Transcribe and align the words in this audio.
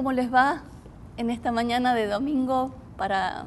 ¿Cómo 0.00 0.12
les 0.12 0.32
va 0.32 0.62
en 1.18 1.28
esta 1.28 1.52
mañana 1.52 1.94
de 1.94 2.06
domingo 2.06 2.70
para 2.96 3.44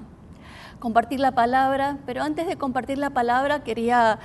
compartir 0.77 1.19
la 1.19 1.31
palabra? 1.31 1.97
Pero 2.05 2.21
antes 2.21 2.45
de 2.45 2.57
compartir 2.57 2.99
la 2.99 3.09
palabra 3.09 3.63
quería 3.63 4.19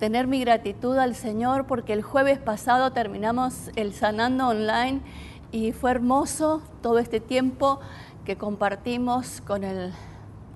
tener 0.00 0.26
mi 0.26 0.40
gratitud 0.40 0.98
al 0.98 1.14
Señor 1.14 1.68
porque 1.68 1.92
el 1.92 2.02
jueves 2.02 2.40
pasado 2.40 2.90
terminamos 2.90 3.70
el 3.76 3.94
Sanando 3.94 4.48
Online 4.48 5.00
y 5.52 5.70
fue 5.70 5.92
hermoso 5.92 6.60
todo 6.82 6.98
este 6.98 7.20
tiempo 7.20 7.78
que 8.24 8.36
compartimos 8.36 9.40
con, 9.40 9.62
el, 9.62 9.92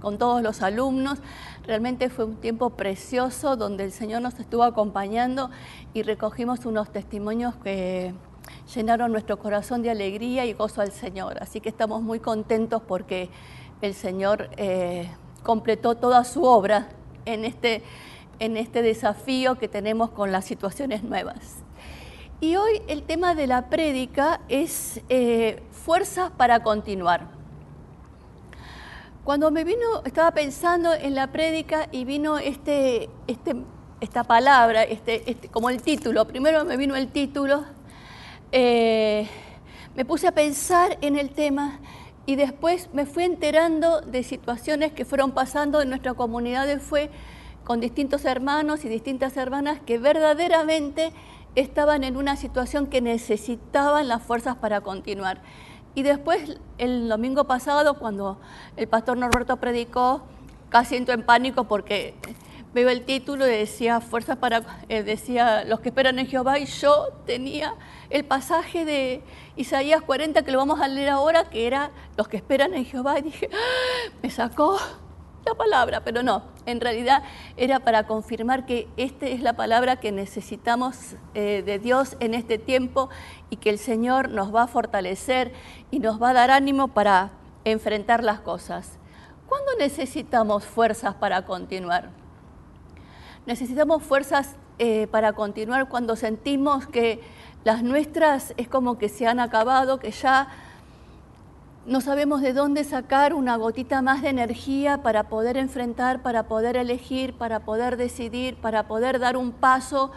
con 0.01 0.19
todos 0.19 0.43
los 0.43 0.62
alumnos. 0.62 1.21
Realmente 1.65 2.10
fue 2.10 2.24
un 2.24 2.35
tiempo 2.38 2.71
precioso 2.71 3.54
donde 3.54 3.85
el 3.85 3.93
Señor 3.93 4.21
nos 4.21 4.41
estuvo 4.41 4.65
acompañando 4.65 5.49
y 5.95 6.02
recogimos 6.02 6.66
unos 6.66 6.91
testimonios 6.91 7.54
que 7.54 8.15
llenaron 8.74 9.13
nuestro 9.13 9.38
corazón 9.38 9.82
de 9.82 9.91
alegría 9.91 10.45
y 10.46 10.52
gozo 10.52 10.80
al 10.80 10.93
Señor. 10.93 11.38
Así 11.43 11.60
que 11.60 11.68
estamos 11.68 12.02
muy 12.02 12.21
contentos 12.21 12.82
porque 12.87 13.30
el 13.82 13.95
Señor 13.95 14.51
eh, 14.57 15.10
completó 15.43 15.95
toda 15.95 16.24
su 16.24 16.45
obra 16.45 16.88
en 17.24 17.45
este, 17.45 17.82
en 18.38 18.57
este 18.57 18.82
desafío 18.82 19.57
que 19.59 19.69
tenemos 19.69 20.10
con 20.10 20.32
las 20.32 20.45
situaciones 20.45 21.02
nuevas. 21.02 21.63
Y 22.41 22.57
hoy 22.57 22.82
el 22.87 23.02
tema 23.02 23.35
de 23.35 23.46
la 23.46 23.69
prédica 23.69 24.41
es 24.49 25.01
eh, 25.09 25.63
fuerzas 25.73 26.30
para 26.30 26.63
continuar. 26.63 27.38
Cuando 29.24 29.51
me 29.51 29.65
vino, 29.65 30.02
estaba 30.04 30.30
pensando 30.30 30.95
en 30.95 31.15
la 31.15 31.26
prédica 31.32 31.88
y 31.91 32.04
vino 32.04 32.38
este, 32.38 33.10
este, 33.26 33.57
esta 34.01 34.24
palabra, 34.24 34.85
este, 34.85 35.29
este, 35.30 35.49
como 35.49 35.69
el 35.69 35.82
título, 35.82 36.26
primero 36.26 36.65
me 36.65 36.76
vino 36.76 36.96
el 36.96 37.09
título 37.09 37.65
eh, 38.52 39.29
me 39.95 40.04
puse 40.04 40.27
a 40.27 40.32
pensar 40.32 40.99
en 41.01 41.18
el 41.18 41.30
tema 41.30 41.80
y 42.27 42.37
después 42.37 42.88
me 42.93 43.07
fui 43.07 43.24
enterando 43.24 44.01
de 44.01 44.23
situaciones 44.23 44.93
que 44.93 45.04
fueron 45.04 45.32
pasando 45.32 45.80
en 45.80 45.88
nuestra 45.88 46.15
comunidad 46.15 46.69
Fue 46.80 47.10
con 47.65 47.80
distintos 47.80 48.24
hermanos 48.24 48.85
y 48.85 48.88
distintas 48.88 49.37
hermanas 49.37 49.80
que 49.85 49.99
verdaderamente 49.99 51.13
estaban 51.54 52.04
en 52.04 52.16
una 52.16 52.37
situación 52.37 52.87
que 52.87 53.01
necesitaban 53.01 54.09
las 54.09 54.23
fuerzas 54.23 54.57
para 54.57 54.80
continuar. 54.80 55.43
Y 55.95 56.02
después, 56.02 56.59
el 56.79 57.09
domingo 57.09 57.45
pasado, 57.45 57.99
cuando 57.99 58.38
el 58.76 58.88
pastor 58.88 59.19
Norberto 59.19 59.57
predicó, 59.57 60.23
casi 60.69 60.96
entro 60.96 61.15
en 61.15 61.24
pánico 61.24 61.65
porque 61.65 62.15
veo 62.79 62.90
el 62.90 63.04
título 63.04 63.46
y 63.46 63.51
decía 63.51 64.00
fuerzas 64.00 64.37
para, 64.37 64.62
eh, 64.88 65.03
decía 65.03 65.65
los 65.65 65.81
que 65.81 65.88
esperan 65.88 66.19
en 66.21 66.26
Jehová 66.26 66.60
y 66.60 66.66
yo 66.66 67.08
tenía 67.26 67.75
el 68.08 68.25
pasaje 68.25 68.84
de 68.84 69.22
Isaías 69.56 70.00
40 70.03 70.42
que 70.42 70.53
lo 70.53 70.58
vamos 70.58 70.80
a 70.80 70.86
leer 70.86 71.08
ahora, 71.08 71.50
que 71.50 71.66
era 71.66 71.91
los 72.16 72.28
que 72.28 72.36
esperan 72.36 72.75
en 72.75 72.84
Jehová 72.84 73.19
y 73.19 73.22
dije, 73.22 73.50
¡Ah! 73.53 74.12
me 74.22 74.30
sacó 74.30 74.78
la 75.44 75.54
palabra, 75.54 76.04
pero 76.04 76.22
no, 76.22 76.44
en 76.66 76.80
realidad 76.80 77.25
era 77.56 77.80
para 77.80 78.06
confirmar 78.06 78.64
que 78.64 78.86
esta 78.97 79.26
es 79.26 79.42
la 79.42 79.54
palabra 79.54 79.97
que 79.97 80.12
necesitamos 80.12 81.16
eh, 81.34 81.62
de 81.66 81.78
Dios 81.78 82.16
en 82.20 82.34
este 82.34 82.58
tiempo 82.58 83.08
y 83.50 83.56
que 83.56 83.70
el 83.70 83.78
Señor 83.78 84.28
nos 84.30 84.54
va 84.54 84.64
a 84.64 84.66
fortalecer 84.69 85.53
y 85.91 85.98
nos 85.98 86.22
va 86.22 86.30
a 86.30 86.34
dar 86.34 86.50
ánimo 86.53 86.88
para 86.88 87.32
enfrentar 87.64 88.22
las 88.22 88.41
cosas. 88.41 88.98
¿Cuándo 89.48 89.72
necesitamos 89.78 90.64
fuerzas 90.64 91.14
para 91.14 91.44
continuar? 91.44 92.28
Necesitamos 93.48 94.03
fuerzas 94.03 94.56
eh, 94.78 95.06
para 95.10 95.32
continuar 95.32 95.88
cuando 95.88 96.16
sentimos 96.16 96.86
que 96.86 97.22
las 97.64 97.82
nuestras 97.82 98.53
es 98.59 98.69
como 98.69 98.98
que 98.98 99.09
se 99.09 99.26
han 99.26 99.41
acabado, 99.41 99.98
que 99.98 100.10
ya 100.10 100.48
no 101.86 102.03
sabemos 102.03 102.42
de 102.42 102.53
dónde 102.53 102.84
sacar 102.84 103.32
una 103.32 103.56
gotita 103.56 104.03
más 104.03 104.20
de 104.20 104.28
energía 104.28 105.03
para 105.03 105.31
poder 105.31 105.56
enfrentar, 105.56 106.20
para 106.20 106.42
poder 106.42 106.76
elegir, 106.76 107.32
para 107.32 107.60
poder 107.60 107.97
decidir, 107.97 108.56
para 108.56 108.86
poder 108.86 109.19
dar 109.19 109.38
un 109.38 109.53
paso. 109.53 110.12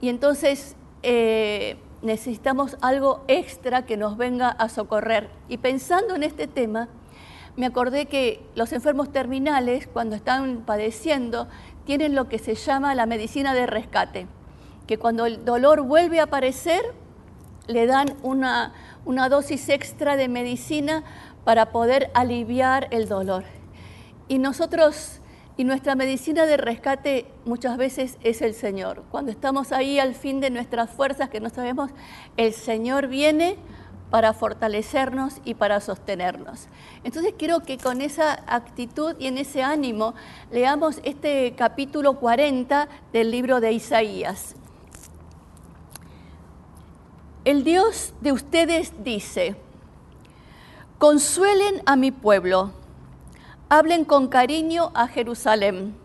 Y 0.00 0.08
entonces 0.08 0.74
eh, 1.02 1.76
necesitamos 2.00 2.78
algo 2.80 3.24
extra 3.28 3.84
que 3.84 3.98
nos 3.98 4.16
venga 4.16 4.48
a 4.48 4.70
socorrer. 4.70 5.28
Y 5.50 5.58
pensando 5.58 6.14
en 6.14 6.22
este 6.22 6.46
tema, 6.46 6.88
me 7.56 7.66
acordé 7.66 8.06
que 8.06 8.44
los 8.54 8.72
enfermos 8.72 9.12
terminales, 9.12 9.86
cuando 9.86 10.16
están 10.16 10.62
padeciendo, 10.66 11.48
tienen 11.84 12.14
lo 12.14 12.28
que 12.28 12.38
se 12.38 12.54
llama 12.54 12.94
la 12.94 13.06
medicina 13.06 13.54
de 13.54 13.66
rescate, 13.66 14.26
que 14.86 14.98
cuando 14.98 15.26
el 15.26 15.44
dolor 15.44 15.82
vuelve 15.82 16.20
a 16.20 16.24
aparecer, 16.24 16.82
le 17.66 17.86
dan 17.86 18.16
una, 18.22 18.72
una 19.04 19.28
dosis 19.28 19.68
extra 19.68 20.16
de 20.16 20.28
medicina 20.28 21.04
para 21.44 21.70
poder 21.70 22.10
aliviar 22.14 22.88
el 22.90 23.08
dolor. 23.08 23.44
Y 24.28 24.38
nosotros, 24.38 25.20
y 25.56 25.64
nuestra 25.64 25.94
medicina 25.94 26.46
de 26.46 26.56
rescate 26.56 27.26
muchas 27.44 27.76
veces 27.76 28.18
es 28.22 28.42
el 28.42 28.54
Señor. 28.54 29.04
Cuando 29.10 29.30
estamos 29.30 29.72
ahí 29.72 29.98
al 29.98 30.14
fin 30.14 30.40
de 30.40 30.50
nuestras 30.50 30.90
fuerzas, 30.90 31.28
que 31.28 31.40
no 31.40 31.50
sabemos, 31.50 31.90
el 32.36 32.52
Señor 32.52 33.06
viene 33.06 33.56
para 34.14 34.32
fortalecernos 34.32 35.40
y 35.44 35.54
para 35.54 35.80
sostenernos. 35.80 36.68
Entonces 37.02 37.34
quiero 37.36 37.64
que 37.64 37.78
con 37.78 38.00
esa 38.00 38.44
actitud 38.46 39.16
y 39.18 39.26
en 39.26 39.38
ese 39.38 39.64
ánimo 39.64 40.14
leamos 40.52 41.00
este 41.02 41.52
capítulo 41.56 42.20
40 42.20 42.86
del 43.12 43.32
libro 43.32 43.58
de 43.58 43.72
Isaías. 43.72 44.54
El 47.44 47.64
Dios 47.64 48.14
de 48.20 48.30
ustedes 48.30 48.92
dice, 49.02 49.56
consuelen 50.98 51.82
a 51.84 51.96
mi 51.96 52.12
pueblo, 52.12 52.70
hablen 53.68 54.04
con 54.04 54.28
cariño 54.28 54.92
a 54.94 55.08
Jerusalén 55.08 55.96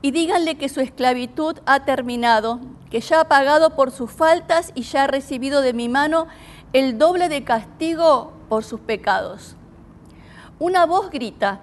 y 0.00 0.12
díganle 0.12 0.58
que 0.58 0.68
su 0.68 0.80
esclavitud 0.80 1.58
ha 1.66 1.84
terminado, 1.84 2.60
que 2.92 3.00
ya 3.00 3.22
ha 3.22 3.24
pagado 3.24 3.74
por 3.74 3.90
sus 3.90 4.10
faltas 4.10 4.70
y 4.74 4.82
ya 4.82 5.04
ha 5.04 5.06
recibido 5.06 5.62
de 5.62 5.72
mi 5.72 5.88
mano 5.88 6.26
el 6.74 6.98
doble 6.98 7.30
de 7.30 7.42
castigo 7.42 8.34
por 8.50 8.64
sus 8.64 8.80
pecados. 8.80 9.56
Una 10.58 10.84
voz 10.84 11.08
grita, 11.08 11.62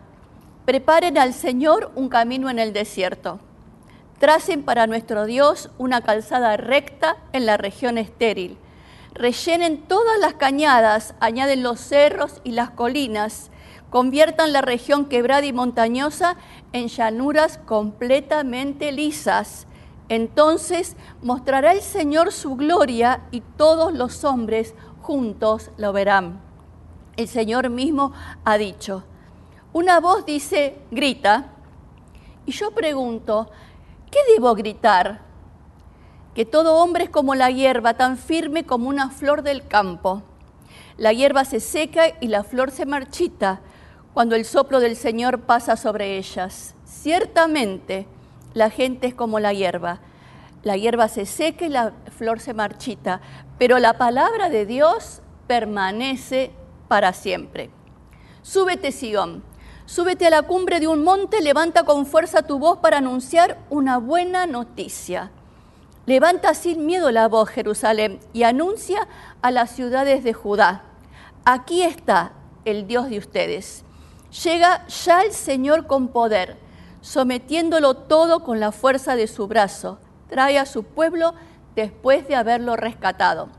preparen 0.65 1.19
al 1.19 1.35
Señor 1.35 1.91
un 1.93 2.09
camino 2.09 2.49
en 2.49 2.57
el 2.57 2.73
desierto. 2.73 3.39
Tracen 4.17 4.63
para 4.63 4.87
nuestro 4.87 5.27
Dios 5.27 5.69
una 5.77 6.01
calzada 6.01 6.57
recta 6.57 7.17
en 7.31 7.45
la 7.45 7.57
región 7.57 7.99
estéril. 7.99 8.57
Rellenen 9.13 9.83
todas 9.83 10.17
las 10.17 10.33
cañadas, 10.33 11.13
añaden 11.19 11.61
los 11.61 11.79
cerros 11.79 12.41
y 12.43 12.53
las 12.53 12.71
colinas. 12.71 13.51
Conviertan 13.91 14.51
la 14.51 14.61
región 14.61 15.05
quebrada 15.05 15.45
y 15.45 15.53
montañosa 15.53 16.37
en 16.73 16.87
llanuras 16.87 17.59
completamente 17.67 18.91
lisas. 18.91 19.67
Entonces 20.09 20.97
mostrará 21.21 21.71
el 21.71 21.81
Señor 21.81 22.31
su 22.31 22.55
gloria 22.55 23.27
y 23.31 23.41
todos 23.41 23.93
los 23.93 24.23
hombres 24.23 24.73
juntos 25.01 25.71
lo 25.77 25.93
verán. 25.93 26.41
El 27.15 27.27
Señor 27.27 27.69
mismo 27.69 28.11
ha 28.43 28.57
dicho. 28.57 29.03
Una 29.71 29.99
voz 29.99 30.25
dice, 30.25 30.79
grita, 30.89 31.51
y 32.47 32.51
yo 32.51 32.71
pregunto, 32.71 33.51
¿qué 34.09 34.17
debo 34.33 34.55
gritar? 34.55 35.21
Que 36.33 36.45
todo 36.45 36.77
hombre 36.77 37.03
es 37.03 37.09
como 37.11 37.35
la 37.35 37.51
hierba, 37.51 37.93
tan 37.93 38.17
firme 38.17 38.65
como 38.65 38.89
una 38.89 39.11
flor 39.11 39.43
del 39.43 39.67
campo. 39.67 40.23
La 40.97 41.13
hierba 41.13 41.45
se 41.45 41.59
seca 41.59 42.05
y 42.19 42.27
la 42.27 42.43
flor 42.43 42.71
se 42.71 42.87
marchita 42.87 43.61
cuando 44.13 44.35
el 44.35 44.45
soplo 44.45 44.79
del 44.79 44.95
Señor 44.95 45.41
pasa 45.41 45.75
sobre 45.75 46.17
ellas. 46.17 46.73
Ciertamente, 46.83 48.07
la 48.53 48.69
gente 48.69 49.07
es 49.07 49.13
como 49.13 49.39
la 49.39 49.53
hierba. 49.53 49.99
La 50.63 50.75
hierba 50.75 51.07
se 51.07 51.25
seca 51.25 51.65
y 51.65 51.69
la 51.69 51.93
flor 52.17 52.39
se 52.39 52.53
marchita, 52.53 53.21
pero 53.57 53.79
la 53.79 53.97
palabra 53.97 54.49
de 54.49 54.65
Dios 54.65 55.21
permanece 55.47 56.51
para 56.87 57.13
siempre. 57.13 57.69
Súbete, 58.41 58.91
Sion, 58.91 59.43
Súbete 59.89 60.27
a 60.27 60.29
la 60.29 60.43
cumbre 60.43 60.79
de 60.79 60.87
un 60.87 61.03
monte, 61.03 61.41
levanta 61.41 61.81
con 61.81 62.05
fuerza 62.05 62.43
tu 62.43 62.59
voz 62.59 62.77
para 62.77 62.99
anunciar 62.99 63.57
una 63.71 63.97
buena 63.97 64.45
noticia. 64.45 65.31
Levanta 66.05 66.53
sin 66.53 66.85
miedo 66.85 67.09
la 67.09 67.27
voz, 67.27 67.49
Jerusalén, 67.49 68.19
y 68.31 68.43
anuncia 68.43 69.07
a 69.41 69.49
las 69.49 69.71
ciudades 69.71 70.23
de 70.23 70.33
Judá. 70.33 70.83
Aquí 71.43 71.81
está 71.81 72.33
el 72.65 72.85
Dios 72.85 73.09
de 73.09 73.17
ustedes. 73.17 73.83
Llega 74.43 74.85
ya 74.85 75.23
el 75.23 75.31
Señor 75.31 75.87
con 75.87 76.09
poder, 76.09 76.57
sometiéndolo 77.01 77.95
todo 77.95 78.43
con 78.43 78.59
la 78.59 78.71
fuerza 78.71 79.15
de 79.15 79.27
su 79.27 79.47
brazo. 79.47 79.99
Trae 80.29 80.57
a 80.59 80.65
su 80.65 80.83
pueblo 80.83 81.33
después 81.75 82.27
de 82.27 82.35
haberlo 82.35 82.75
rescatado. 82.75 83.49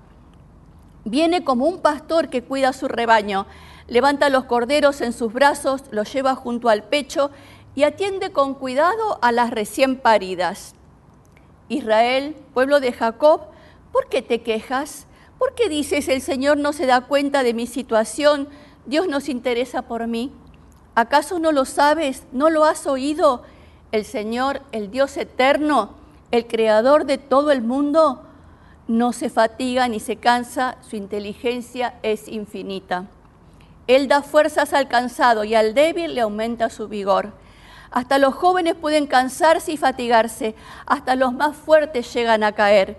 Viene 1.04 1.44
como 1.44 1.66
un 1.66 1.80
pastor 1.80 2.28
que 2.28 2.42
cuida 2.42 2.72
su 2.72 2.86
rebaño 2.86 3.46
levanta 3.90 4.30
los 4.30 4.44
corderos 4.44 5.02
en 5.02 5.12
sus 5.12 5.32
brazos, 5.32 5.82
los 5.90 6.10
lleva 6.10 6.34
junto 6.36 6.70
al 6.70 6.84
pecho 6.84 7.30
y 7.74 7.82
atiende 7.82 8.30
con 8.30 8.54
cuidado 8.54 9.18
a 9.20 9.32
las 9.32 9.50
recién 9.50 9.96
paridas. 9.96 10.74
Israel, 11.68 12.36
pueblo 12.54 12.80
de 12.80 12.92
Jacob, 12.92 13.42
¿por 13.92 14.08
qué 14.08 14.22
te 14.22 14.42
quejas? 14.42 15.06
¿Por 15.38 15.54
qué 15.54 15.68
dices 15.68 16.08
el 16.08 16.20
Señor 16.20 16.56
no 16.56 16.72
se 16.72 16.86
da 16.86 17.02
cuenta 17.02 17.42
de 17.42 17.52
mi 17.52 17.66
situación? 17.66 18.48
Dios 18.86 19.08
no 19.08 19.20
se 19.20 19.32
interesa 19.32 19.82
por 19.82 20.06
mí. 20.06 20.32
¿Acaso 20.94 21.38
no 21.38 21.52
lo 21.52 21.64
sabes? 21.64 22.24
¿No 22.32 22.50
lo 22.50 22.64
has 22.64 22.86
oído? 22.86 23.42
El 23.92 24.04
Señor, 24.04 24.62
el 24.72 24.90
Dios 24.90 25.16
eterno, 25.16 25.90
el 26.30 26.46
creador 26.46 27.06
de 27.06 27.18
todo 27.18 27.50
el 27.52 27.62
mundo, 27.62 28.22
no 28.88 29.12
se 29.12 29.30
fatiga 29.30 29.86
ni 29.88 30.00
se 30.00 30.16
cansa, 30.16 30.76
su 30.88 30.96
inteligencia 30.96 31.94
es 32.02 32.26
infinita. 32.26 33.06
Él 33.86 34.08
da 34.08 34.22
fuerzas 34.22 34.72
al 34.72 34.88
cansado 34.88 35.44
y 35.44 35.54
al 35.54 35.74
débil 35.74 36.14
le 36.14 36.20
aumenta 36.20 36.70
su 36.70 36.88
vigor. 36.88 37.32
Hasta 37.90 38.18
los 38.18 38.34
jóvenes 38.34 38.74
pueden 38.74 39.06
cansarse 39.06 39.72
y 39.72 39.76
fatigarse, 39.76 40.54
hasta 40.86 41.16
los 41.16 41.32
más 41.32 41.56
fuertes 41.56 42.12
llegan 42.14 42.44
a 42.44 42.52
caer. 42.52 42.96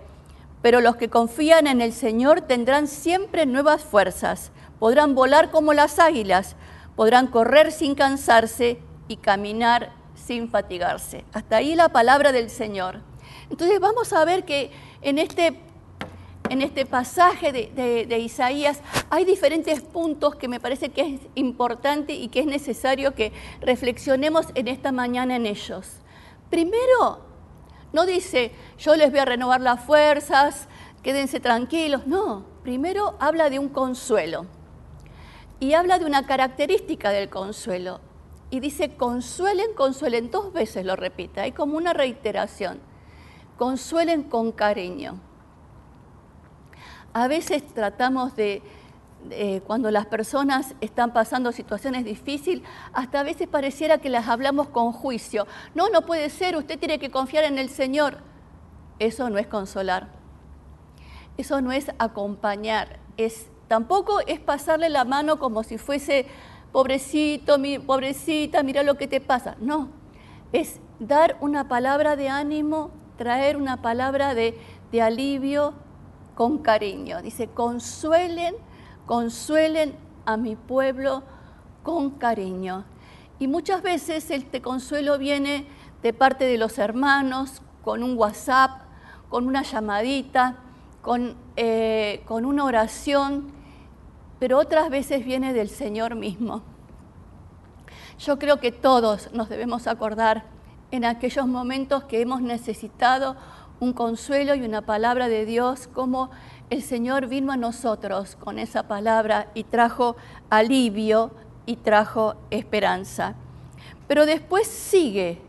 Pero 0.60 0.80
los 0.80 0.96
que 0.96 1.08
confían 1.08 1.66
en 1.66 1.80
el 1.80 1.92
Señor 1.92 2.42
tendrán 2.42 2.88
siempre 2.88 3.46
nuevas 3.46 3.82
fuerzas, 3.82 4.50
podrán 4.78 5.14
volar 5.14 5.50
como 5.50 5.72
las 5.72 5.98
águilas, 5.98 6.56
podrán 6.96 7.26
correr 7.28 7.72
sin 7.72 7.94
cansarse 7.94 8.78
y 9.08 9.16
caminar 9.16 9.92
sin 10.14 10.48
fatigarse. 10.48 11.24
Hasta 11.32 11.56
ahí 11.56 11.74
la 11.74 11.90
palabra 11.90 12.32
del 12.32 12.50
Señor. 12.50 13.00
Entonces 13.50 13.80
vamos 13.80 14.12
a 14.12 14.24
ver 14.24 14.44
que 14.44 14.70
en 15.02 15.18
este 15.18 15.58
en 16.48 16.60
este 16.60 16.84
pasaje 16.84 17.50
de, 17.50 18.18
Isaías 18.18 18.80
hay 19.08 19.24
diferentes 19.24 19.80
puntos 19.80 20.34
que 20.34 20.48
me 20.48 20.60
parece 20.60 20.90
que 20.90 21.14
es 21.14 21.20
importante 21.34 22.12
y 22.12 22.28
que 22.28 22.40
es 22.40 22.46
necesario 22.46 23.14
que 23.14 23.32
reflexionemos 23.62 24.48
en 24.54 24.68
esta 24.68 24.92
mañana 24.92 25.36
en 25.36 25.46
ellos. 25.46 25.88
Primero, 26.50 27.20
no 27.94 28.04
dice, 28.04 28.52
yo 28.78 28.96
les 28.96 29.10
voy 29.10 29.20
a 29.20 29.24
renovar 29.24 29.62
las 29.62 29.82
fuerzas, 29.82 30.68
quédense 31.02 31.40
tranquilos, 31.40 32.06
no, 32.06 32.44
primero 32.62 33.16
habla 33.18 33.48
de 33.48 33.58
un 33.58 33.70
consuelo 33.70 34.46
y 35.62 35.74
habla 35.74 36.00
de 36.00 36.06
una 36.06 36.26
característica 36.26 37.10
del 37.10 37.28
consuelo. 37.28 38.00
Y 38.50 38.58
dice, 38.58 38.96
consuelen, 38.96 39.74
consuelen, 39.76 40.28
dos 40.28 40.52
veces 40.52 40.84
lo 40.84 40.96
repite, 40.96 41.40
hay 41.40 41.52
como 41.52 41.76
una 41.76 41.92
reiteración, 41.92 42.80
consuelen 43.56 44.24
con 44.24 44.50
cariño. 44.50 45.20
A 47.12 47.28
veces 47.28 47.64
tratamos 47.64 48.34
de, 48.34 48.60
cuando 49.64 49.92
las 49.92 50.06
personas 50.06 50.74
están 50.80 51.12
pasando 51.12 51.52
situaciones 51.52 52.04
difíciles, 52.04 52.68
hasta 52.92 53.20
a 53.20 53.22
veces 53.22 53.46
pareciera 53.46 53.98
que 53.98 54.10
las 54.10 54.26
hablamos 54.26 54.66
con 54.66 54.90
juicio. 54.90 55.46
No, 55.76 55.90
no 55.90 56.02
puede 56.02 56.28
ser, 56.30 56.56
usted 56.56 56.76
tiene 56.76 56.98
que 56.98 57.12
confiar 57.12 57.44
en 57.44 57.58
el 57.58 57.68
Señor. 57.68 58.18
Eso 58.98 59.30
no 59.30 59.38
es 59.38 59.46
consolar. 59.46 60.08
Eso 61.36 61.60
no 61.60 61.70
es 61.70 61.92
acompañar. 62.00 62.98
Es, 63.16 63.51
tampoco 63.72 64.20
es 64.26 64.38
pasarle 64.38 64.90
la 64.90 65.06
mano 65.06 65.38
como 65.38 65.62
si 65.62 65.78
fuese, 65.78 66.26
pobrecito, 66.72 67.56
pobrecita, 67.86 68.62
mira 68.62 68.82
lo 68.82 68.98
que 68.98 69.08
te 69.08 69.18
pasa. 69.18 69.56
No, 69.60 69.88
es 70.52 70.78
dar 70.98 71.38
una 71.40 71.68
palabra 71.68 72.14
de 72.14 72.28
ánimo, 72.28 72.90
traer 73.16 73.56
una 73.56 73.80
palabra 73.80 74.34
de, 74.34 74.60
de 74.90 75.00
alivio, 75.00 75.72
con 76.34 76.58
cariño. 76.58 77.22
Dice, 77.22 77.48
consuelen, 77.48 78.56
consuelen 79.06 79.94
a 80.26 80.36
mi 80.36 80.54
pueblo 80.54 81.22
con 81.82 82.10
cariño. 82.10 82.84
Y 83.38 83.48
muchas 83.48 83.80
veces 83.80 84.30
este 84.30 84.60
consuelo 84.60 85.16
viene 85.16 85.66
de 86.02 86.12
parte 86.12 86.44
de 86.44 86.58
los 86.58 86.76
hermanos, 86.76 87.62
con 87.82 88.02
un 88.02 88.18
WhatsApp, 88.18 88.82
con 89.30 89.46
una 89.46 89.62
llamadita, 89.62 90.58
con, 91.00 91.36
eh, 91.56 92.22
con 92.26 92.44
una 92.44 92.64
oración, 92.64 93.61
pero 94.42 94.58
otras 94.58 94.90
veces 94.90 95.24
viene 95.24 95.52
del 95.52 95.68
Señor 95.68 96.16
mismo. 96.16 96.62
Yo 98.18 98.40
creo 98.40 98.58
que 98.58 98.72
todos 98.72 99.32
nos 99.32 99.48
debemos 99.48 99.86
acordar 99.86 100.46
en 100.90 101.04
aquellos 101.04 101.46
momentos 101.46 102.02
que 102.02 102.20
hemos 102.20 102.42
necesitado 102.42 103.36
un 103.78 103.92
consuelo 103.92 104.56
y 104.56 104.62
una 104.62 104.82
palabra 104.82 105.28
de 105.28 105.46
Dios, 105.46 105.86
como 105.86 106.28
el 106.70 106.82
Señor 106.82 107.28
vino 107.28 107.52
a 107.52 107.56
nosotros 107.56 108.34
con 108.34 108.58
esa 108.58 108.88
palabra 108.88 109.46
y 109.54 109.62
trajo 109.62 110.16
alivio 110.50 111.30
y 111.64 111.76
trajo 111.76 112.34
esperanza. 112.50 113.36
Pero 114.08 114.26
después 114.26 114.66
sigue. 114.66 115.40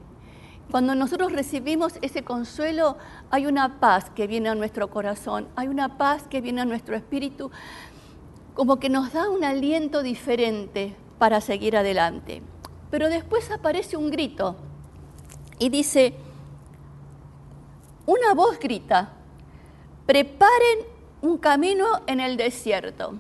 Cuando 0.70 0.94
nosotros 0.94 1.32
recibimos 1.32 1.98
ese 2.04 2.24
consuelo, 2.24 2.98
hay 3.32 3.48
una 3.48 3.80
paz 3.80 4.12
que 4.12 4.28
viene 4.28 4.50
a 4.50 4.56
nuestro 4.56 4.92
corazón, 4.92 5.48
hay 5.56 5.68
una 5.68 5.98
paz 5.98 6.28
que 6.28 6.42
viene 6.42 6.62
a 6.62 6.66
nuestro 6.66 6.96
espíritu, 6.96 7.52
como 8.54 8.80
que 8.80 8.90
nos 8.90 9.14
da 9.14 9.30
un 9.30 9.44
aliento 9.44 10.04
diferente 10.04 10.96
para 11.18 11.42
seguir 11.42 11.76
adelante. 11.76 12.42
Pero 12.92 13.10
después 13.10 13.50
aparece 13.52 13.98
un 13.98 14.12
grito 14.12 14.56
y 15.58 15.70
dice, 15.70 16.14
una 18.06 18.34
voz 18.34 18.60
grita, 18.60 19.14
preparen 20.06 20.80
un 21.22 21.38
camino 21.38 21.86
en 22.06 22.20
el 22.20 22.38
desierto. 22.38 23.16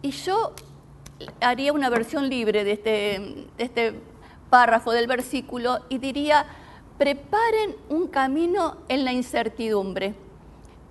Y 0.00 0.12
yo 0.12 0.52
haría 1.40 1.72
una 1.72 1.90
versión 1.90 2.28
libre 2.28 2.64
de 2.64 2.72
este, 2.72 3.46
este 3.58 4.00
párrafo 4.48 4.92
del 4.92 5.06
versículo 5.06 5.80
y 5.88 5.98
diría, 5.98 6.46
preparen 6.98 7.76
un 7.88 8.06
camino 8.08 8.78
en 8.88 9.04
la 9.04 9.12
incertidumbre. 9.12 10.14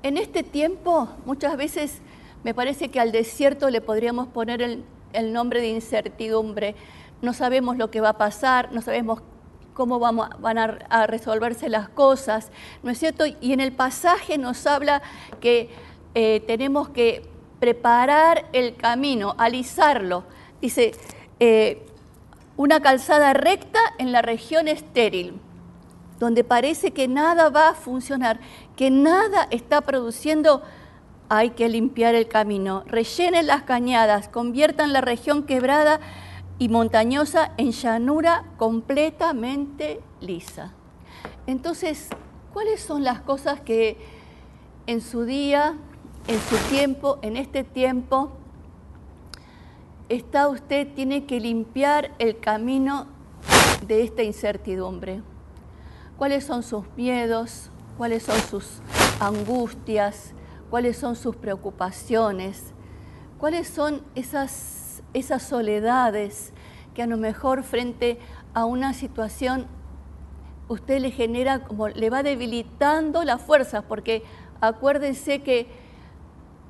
En 0.04 0.18
este 0.18 0.44
tiempo 0.44 1.08
muchas 1.26 1.56
veces 1.56 2.02
me 2.44 2.54
parece 2.54 2.90
que 2.90 3.00
al 3.00 3.12
desierto 3.12 3.70
le 3.70 3.82
podríamos 3.82 4.28
poner 4.28 4.62
el, 4.62 5.34
nombre 5.34 5.62
de 5.62 5.70
incertidumbre. 5.70 6.76
No 7.22 7.34
sabemos 7.34 7.78
lo 7.78 7.90
que 7.90 8.02
va 8.02 8.10
a 8.10 8.18
pasar, 8.18 8.72
no 8.72 8.82
sabemos 8.82 9.22
cómo 9.74 10.00
van 10.00 10.58
a, 10.58 11.08
resolverse 11.08 11.70
las 11.70 11.90
cosas, 11.90 12.52
¿no 12.84 12.92
es 12.92 13.00
cierto? 13.00 13.26
Y 13.42 13.54
en 13.54 13.60
el 13.60 13.72
pasaje 13.72 14.38
nos 14.38 14.68
habla 14.68 15.02
que 15.40 15.70
eh, 16.16 16.44
tenemos 16.46 16.90
que 16.90 17.24
preparar 17.60 18.46
el 18.54 18.76
camino, 18.76 19.36
alisarlo. 19.38 20.26
Dice, 20.62 20.92
eh, 21.40 21.86
una 22.58 22.82
calzada 22.82 23.34
recta 23.34 23.80
en 23.98 24.12
la 24.12 24.22
región 24.22 24.68
estéril, 24.68 25.40
donde 26.20 26.44
parece 26.44 26.92
que 26.92 27.08
nada 27.08 27.50
va 27.50 27.70
a 27.70 27.74
funcionar, 27.74 28.40
que 28.76 28.92
nada 28.92 29.48
está 29.50 29.82
produciendo, 29.82 30.62
hay 31.30 31.52
que 31.52 31.70
limpiar 31.70 32.16
el 32.16 32.28
camino, 32.28 32.84
rellenen 32.86 33.48
las 33.48 33.64
cañadas, 33.64 34.30
conviertan 34.30 34.94
la 34.94 35.02
región 35.02 35.44
quebrada 35.44 36.00
y 36.60 36.70
montañosa 36.70 37.52
en 37.58 37.72
llanura 37.72 38.46
completamente 38.58 40.02
lisa. 40.22 40.74
Entonces, 41.48 42.10
¿cuáles 42.54 42.82
son 42.82 43.04
las 43.04 43.22
cosas 43.22 43.60
que 43.62 43.98
en 44.88 45.02
su 45.02 45.26
día, 45.26 45.76
en 46.28 46.40
su 46.40 46.56
tiempo, 46.70 47.20
en 47.22 47.38
este 47.38 47.64
tiempo, 47.64 48.32
está 50.10 50.48
usted, 50.48 50.88
tiene 50.94 51.26
que 51.26 51.40
limpiar 51.40 52.12
el 52.20 52.40
camino 52.40 53.08
de 53.88 54.04
esta 54.04 54.24
incertidumbre? 54.24 55.22
¿Cuáles 56.18 56.46
son 56.46 56.64
sus 56.64 56.86
miedos? 56.96 57.70
¿Cuáles 57.98 58.24
son 58.24 58.40
sus 58.40 58.80
angustias? 59.20 60.34
¿Cuáles 60.74 60.98
son 60.98 61.16
sus 61.16 61.36
preocupaciones? 61.36 62.74
¿Cuáles 63.38 63.68
son 63.68 64.02
esas 64.16 65.04
esas 65.14 65.44
soledades 65.44 66.52
que 66.96 67.04
a 67.04 67.06
lo 67.06 67.16
mejor 67.16 67.62
frente 67.62 68.18
a 68.56 68.66
una 68.66 68.96
situación 68.96 69.68
usted 70.70 71.00
le 71.00 71.12
genera 71.12 71.64
como 71.64 71.90
le 71.90 72.10
va 72.10 72.24
debilitando 72.24 73.24
las 73.24 73.40
fuerzas, 73.40 73.84
porque 73.88 74.24
acuérdense 74.62 75.44
que 75.44 75.68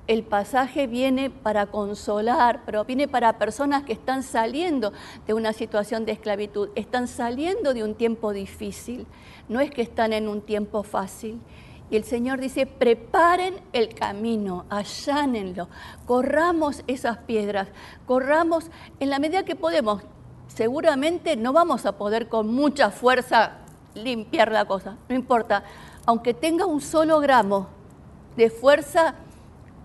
el 0.08 0.24
pasaje 0.24 0.86
viene 0.86 1.30
para 1.30 1.68
consolar, 1.68 2.64
pero 2.66 2.84
viene 2.84 3.08
para 3.08 3.40
personas 3.40 3.84
que 3.84 3.94
están 3.94 4.22
saliendo 4.22 4.92
de 5.26 5.34
una 5.34 5.54
situación 5.54 6.04
de 6.04 6.12
esclavitud, 6.12 6.68
están 6.76 7.08
saliendo 7.08 7.74
de 7.74 7.86
un 7.86 7.96
tiempo 7.96 8.34
difícil, 8.34 9.08
no 9.48 9.62
es 9.62 9.72
que 9.72 9.82
están 9.82 10.12
en 10.12 10.28
un 10.28 10.42
tiempo 10.42 10.84
fácil. 10.84 11.40
Y 11.94 11.96
el 11.96 12.06
Señor 12.06 12.40
dice, 12.40 12.66
preparen 12.66 13.62
el 13.72 13.94
camino, 13.94 14.66
allánenlo, 14.72 15.68
corramos 16.08 16.84
esas 16.88 17.20
piedras, 17.20 17.68
corramos 18.08 18.72
en 19.00 19.12
la 19.12 19.20
medida 19.20 19.46
que 19.46 19.56
podemos. 19.56 20.02
Seguramente 20.48 21.36
no 21.36 21.54
vamos 21.54 21.86
a 21.86 21.92
poder 21.92 22.30
con 22.30 22.52
mucha 22.52 22.90
fuerza 22.90 23.60
limpiar 23.94 24.52
la 24.52 24.66
cosa, 24.66 24.98
no 25.08 25.14
importa, 25.14 25.66
aunque 26.08 26.34
tenga 26.34 26.66
un 26.66 26.82
solo 26.82 27.20
gramo 27.20 27.68
de 28.38 28.50
fuerza, 28.50 29.14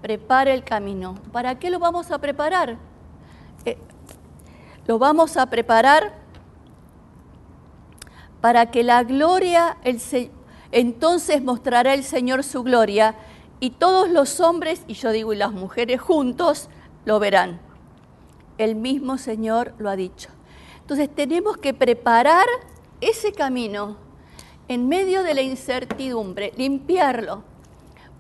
prepare 0.01 0.55
el 0.55 0.65
camino. 0.65 1.15
¿Para 1.31 1.59
qué 1.59 1.69
lo 1.69 1.79
vamos 1.79 2.11
a 2.11 2.17
preparar? 2.17 2.79
Eh, 3.67 3.77
lo 4.87 4.99
vamos 4.99 5.37
a 5.37 5.45
preparar 5.45 6.15
para 8.41 8.71
que 8.71 8.83
la 8.83 9.03
gloria, 9.03 9.77
el, 9.85 10.01
entonces 10.73 11.43
mostrará 11.43 11.95
el 11.95 12.05
Señor 12.05 12.45
su 12.45 12.63
gloria 12.63 13.15
y 13.61 13.71
todos 13.71 14.09
los 14.09 14.41
hombres, 14.41 14.83
y 14.87 14.95
yo 14.95 15.11
digo, 15.11 15.33
y 15.33 15.37
las 15.37 15.53
mujeres 15.53 16.01
juntos, 16.01 16.69
lo 17.05 17.19
verán. 17.19 17.61
El 18.57 18.75
mismo 18.75 19.19
Señor 19.19 19.73
lo 19.79 19.89
ha 19.91 19.97
dicho. 19.97 20.31
Entonces 20.81 21.09
tenemos 21.15 21.57
que 21.57 21.75
preparar 21.75 22.47
ese 23.01 23.33
camino 23.33 23.97
en 24.69 24.89
medio 24.89 25.23
de 25.23 25.35
la 25.35 25.43
incertidumbre, 25.43 26.53
limpiarlo, 26.57 27.43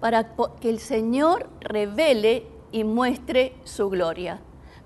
para 0.00 0.34
que 0.60 0.70
el 0.70 0.78
Señor 0.78 1.48
revele 1.60 2.46
y 2.72 2.84
muestre 2.84 3.54
su 3.64 3.88
gloria. 3.90 4.40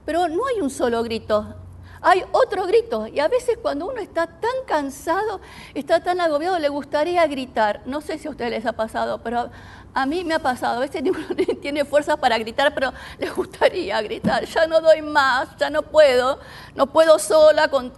Pero 0.05 0.29
no 0.29 0.47
hay 0.47 0.61
un 0.61 0.71
solo 0.71 1.03
grito, 1.03 1.55
hay 2.03 2.25
otro 2.33 2.67
grito. 2.67 3.07
Y 3.07 3.21
a 3.21 3.29
veces 3.29 3.59
cuando 3.63 3.87
uno 3.87 4.01
está 4.01 4.27
tan 4.27 4.51
cansado, 4.67 5.41
está 5.75 6.03
tan 6.03 6.21
agobiado, 6.21 6.59
le 6.59 6.69
gustaría 6.69 7.27
gritar. 7.27 7.81
No 7.87 8.01
sé 8.01 8.19
si 8.19 8.29
a 8.29 8.33
ustedes 8.33 8.51
les 8.51 8.67
ha 8.67 8.73
pasado, 8.73 9.19
pero 9.23 9.51
a 9.95 10.07
mí 10.07 10.25
me 10.25 10.35
ha 10.35 10.41
pasado. 10.41 10.79
A 10.79 10.81
veces 10.81 11.03
ninguno 11.05 11.29
tiene 11.61 11.85
fuerza 11.85 12.17
para 12.17 12.37
gritar, 12.39 12.75
pero 12.75 12.93
les 13.19 13.35
gustaría 13.35 14.03
gritar. 14.03 14.45
Ya 14.45 14.67
no 14.67 14.81
doy 14.81 15.01
más, 15.01 15.57
ya 15.57 15.71
no 15.71 15.83
puedo, 15.83 16.41
no 16.75 16.89
puedo 16.89 17.19
sola 17.19 17.69
con, 17.69 17.91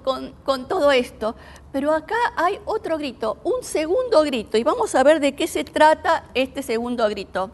con 0.45 0.69
todo 0.69 0.93
esto. 0.93 1.35
Pero 1.73 1.93
acá 1.93 2.15
hay 2.37 2.61
otro 2.67 2.99
grito, 2.99 3.39
un 3.43 3.65
segundo 3.65 4.23
grito, 4.23 4.57
y 4.57 4.63
vamos 4.63 4.95
a 4.95 5.03
ver 5.03 5.19
de 5.19 5.35
qué 5.35 5.49
se 5.49 5.65
trata 5.65 6.23
este 6.33 6.63
segundo 6.63 7.09
grito. 7.09 7.51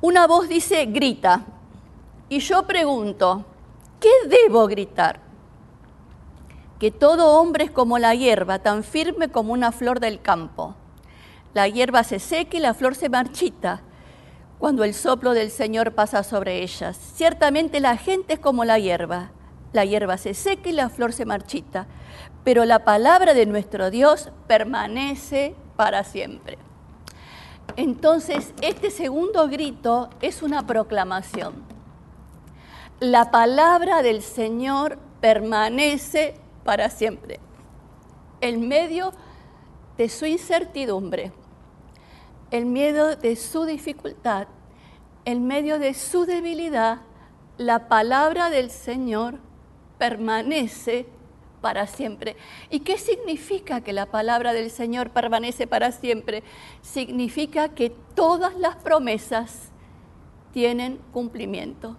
Una 0.00 0.26
voz 0.26 0.48
dice, 0.48 0.86
grita, 0.86 1.42
y 2.30 2.38
yo 2.38 2.62
pregunto, 2.62 3.44
¿qué 4.02 4.10
debo 4.28 4.66
gritar? 4.66 5.20
Que 6.78 6.90
todo 6.90 7.40
hombre 7.40 7.64
es 7.64 7.70
como 7.70 7.98
la 7.98 8.14
hierba, 8.14 8.58
tan 8.58 8.84
firme 8.84 9.30
como 9.30 9.54
una 9.54 9.72
flor 9.72 9.98
del 9.98 10.20
campo. 10.20 10.74
La 11.54 11.68
hierba 11.68 12.04
se 12.04 12.18
seca 12.18 12.58
y 12.58 12.60
la 12.60 12.74
flor 12.74 12.94
se 12.94 13.08
marchita 13.08 13.80
cuando 14.58 14.84
el 14.84 14.92
soplo 14.92 15.32
del 15.32 15.50
Señor 15.50 15.92
pasa 15.92 16.22
sobre 16.22 16.62
ellas. 16.62 16.98
Ciertamente 17.14 17.80
la 17.80 17.96
gente 17.96 18.34
es 18.34 18.38
como 18.38 18.66
la 18.66 18.78
hierba. 18.78 19.30
La 19.72 19.86
hierba 19.86 20.18
se 20.18 20.34
seca 20.34 20.68
y 20.68 20.72
la 20.72 20.90
flor 20.90 21.14
se 21.14 21.24
marchita 21.24 21.86
pero 22.44 22.64
la 22.64 22.84
palabra 22.84 23.34
de 23.34 23.46
nuestro 23.46 23.90
Dios 23.90 24.30
permanece 24.46 25.54
para 25.76 26.04
siempre. 26.04 26.58
Entonces, 27.76 28.52
este 28.60 28.90
segundo 28.90 29.48
grito 29.48 30.10
es 30.20 30.42
una 30.42 30.66
proclamación. 30.66 31.71
La 33.02 33.32
palabra 33.32 34.00
del 34.00 34.22
Señor 34.22 34.96
permanece 35.20 36.36
para 36.62 36.88
siempre. 36.88 37.40
En 38.40 38.68
medio 38.68 39.12
de 39.96 40.08
su 40.08 40.24
incertidumbre, 40.24 41.32
en 42.52 42.72
medio 42.72 43.16
de 43.16 43.34
su 43.34 43.64
dificultad, 43.64 44.46
en 45.24 45.48
medio 45.48 45.80
de 45.80 45.94
su 45.94 46.26
debilidad, 46.26 46.98
la 47.58 47.88
palabra 47.88 48.50
del 48.50 48.70
Señor 48.70 49.40
permanece 49.98 51.08
para 51.60 51.88
siempre. 51.88 52.36
¿Y 52.70 52.80
qué 52.80 52.98
significa 52.98 53.80
que 53.80 53.92
la 53.92 54.06
palabra 54.06 54.52
del 54.52 54.70
Señor 54.70 55.10
permanece 55.10 55.66
para 55.66 55.90
siempre? 55.90 56.44
Significa 56.82 57.70
que 57.70 57.90
todas 58.14 58.56
las 58.56 58.76
promesas 58.76 59.72
tienen 60.52 61.00
cumplimiento, 61.12 61.96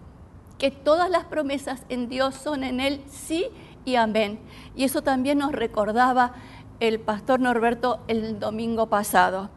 que 0.63 0.71
todas 0.71 1.09
las 1.09 1.25
promesas 1.25 1.83
en 1.89 2.07
Dios 2.07 2.35
son 2.35 2.63
en 2.63 2.79
Él 2.79 3.03
sí 3.11 3.47
y 3.83 3.95
amén. 3.95 4.39
Y 4.77 4.85
eso 4.85 5.01
también 5.01 5.39
nos 5.39 5.51
recordaba 5.51 6.35
el 6.79 7.01
pastor 7.01 7.41
Norberto 7.41 7.99
el 8.07 8.39
domingo 8.39 8.87
pasado. 8.87 9.49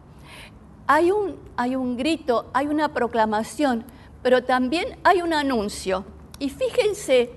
Hay 0.89 1.13
un, 1.13 1.37
hay 1.57 1.77
un 1.77 1.97
grito, 1.97 2.51
hay 2.53 2.67
una 2.67 2.93
proclamación, 2.93 3.85
pero 4.21 4.43
también 4.43 4.99
hay 5.05 5.23
un 5.23 5.33
anuncio. 5.33 6.05
Y 6.41 6.51
fíjense 6.51 7.31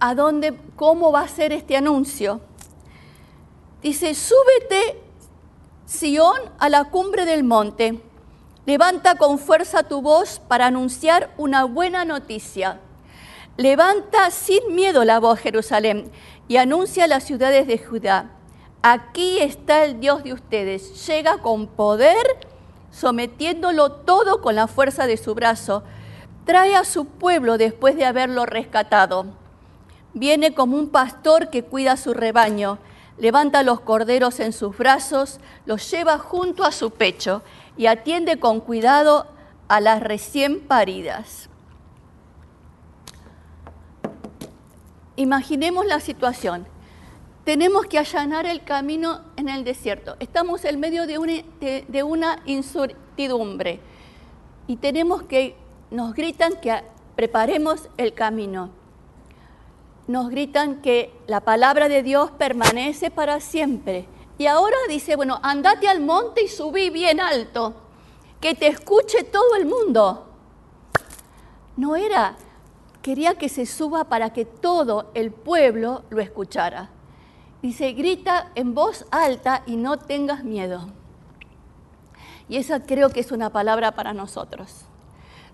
a 0.00 0.16
dónde, 0.16 0.58
cómo 0.74 1.12
va 1.12 1.20
a 1.20 1.28
ser 1.28 1.52
este 1.52 1.76
anuncio. 1.76 2.40
Dice, 3.82 4.16
súbete, 4.16 5.00
Sión, 5.86 6.40
a 6.58 6.68
la 6.68 6.90
cumbre 6.90 7.24
del 7.24 7.44
monte. 7.44 8.02
Levanta 8.66 9.16
con 9.16 9.38
fuerza 9.38 9.82
tu 9.82 10.00
voz 10.00 10.40
para 10.48 10.66
anunciar 10.66 11.30
una 11.36 11.64
buena 11.64 12.04
noticia. 12.04 12.80
Levanta 13.56 14.30
sin 14.30 14.74
miedo 14.74 15.04
la 15.04 15.20
voz, 15.20 15.38
Jerusalén, 15.38 16.10
y 16.48 16.56
anuncia 16.56 17.04
a 17.04 17.08
las 17.08 17.24
ciudades 17.24 17.66
de 17.66 17.78
Judá. 17.78 18.30
Aquí 18.82 19.38
está 19.40 19.84
el 19.84 20.00
Dios 20.00 20.24
de 20.24 20.32
ustedes. 20.32 21.06
Llega 21.06 21.38
con 21.38 21.66
poder, 21.66 22.26
sometiéndolo 22.90 23.92
todo 23.92 24.40
con 24.40 24.54
la 24.54 24.66
fuerza 24.66 25.06
de 25.06 25.16
su 25.16 25.34
brazo. 25.34 25.82
Trae 26.44 26.74
a 26.74 26.84
su 26.84 27.06
pueblo 27.06 27.58
después 27.58 27.96
de 27.96 28.04
haberlo 28.04 28.46
rescatado 28.46 29.26
Viene 30.16 30.54
como 30.54 30.76
un 30.76 30.90
pastor 30.90 31.50
que 31.50 31.64
cuida 31.64 31.96
su 31.96 32.14
rebaño, 32.14 32.78
levanta 33.18 33.64
los 33.64 33.80
corderos 33.80 34.38
en 34.38 34.52
sus 34.52 34.78
brazos, 34.78 35.40
los 35.66 35.90
lleva 35.90 36.18
junto 36.18 36.62
a 36.64 36.70
su 36.70 36.92
pecho 36.92 37.42
y 37.76 37.86
atiende 37.86 38.38
con 38.38 38.60
cuidado 38.60 39.26
a 39.68 39.80
las 39.80 40.02
recién 40.02 40.60
paridas. 40.60 41.48
Imaginemos 45.16 45.86
la 45.86 46.00
situación. 46.00 46.66
Tenemos 47.44 47.86
que 47.86 47.98
allanar 47.98 48.46
el 48.46 48.64
camino 48.64 49.20
en 49.36 49.48
el 49.48 49.64
desierto. 49.64 50.16
Estamos 50.18 50.64
en 50.64 50.80
medio 50.80 51.06
de 51.06 51.18
una, 51.18 51.32
de, 51.60 52.02
una 52.02 52.40
incertidumbre 52.46 53.80
y 54.66 54.76
tenemos 54.76 55.22
que, 55.22 55.56
nos 55.90 56.14
gritan 56.14 56.54
que 56.60 56.82
preparemos 57.16 57.88
el 57.96 58.14
camino 58.14 58.70
nos 60.06 60.28
gritan 60.28 60.82
que 60.82 61.10
la 61.26 61.40
palabra 61.40 61.88
de 61.88 62.02
Dios 62.02 62.30
permanece 62.32 63.10
para 63.10 63.40
siempre. 63.40 64.06
Y 64.36 64.46
ahora 64.46 64.76
dice, 64.88 65.16
bueno, 65.16 65.38
andate 65.42 65.88
al 65.88 66.00
monte 66.00 66.42
y 66.42 66.48
subí 66.48 66.90
bien 66.90 67.20
alto, 67.20 67.74
que 68.40 68.54
te 68.54 68.66
escuche 68.66 69.22
todo 69.24 69.54
el 69.56 69.66
mundo. 69.66 70.26
No 71.76 71.96
era, 71.96 72.36
quería 73.02 73.34
que 73.34 73.48
se 73.48 73.66
suba 73.66 74.04
para 74.04 74.32
que 74.32 74.44
todo 74.44 75.10
el 75.14 75.30
pueblo 75.30 76.02
lo 76.10 76.20
escuchara. 76.20 76.90
Dice, 77.62 77.92
grita 77.92 78.50
en 78.54 78.74
voz 78.74 79.06
alta 79.10 79.62
y 79.66 79.76
no 79.76 79.98
tengas 79.98 80.44
miedo. 80.44 80.88
Y 82.48 82.56
esa 82.56 82.80
creo 82.80 83.10
que 83.10 83.20
es 83.20 83.32
una 83.32 83.50
palabra 83.50 83.92
para 83.92 84.12
nosotros. 84.12 84.84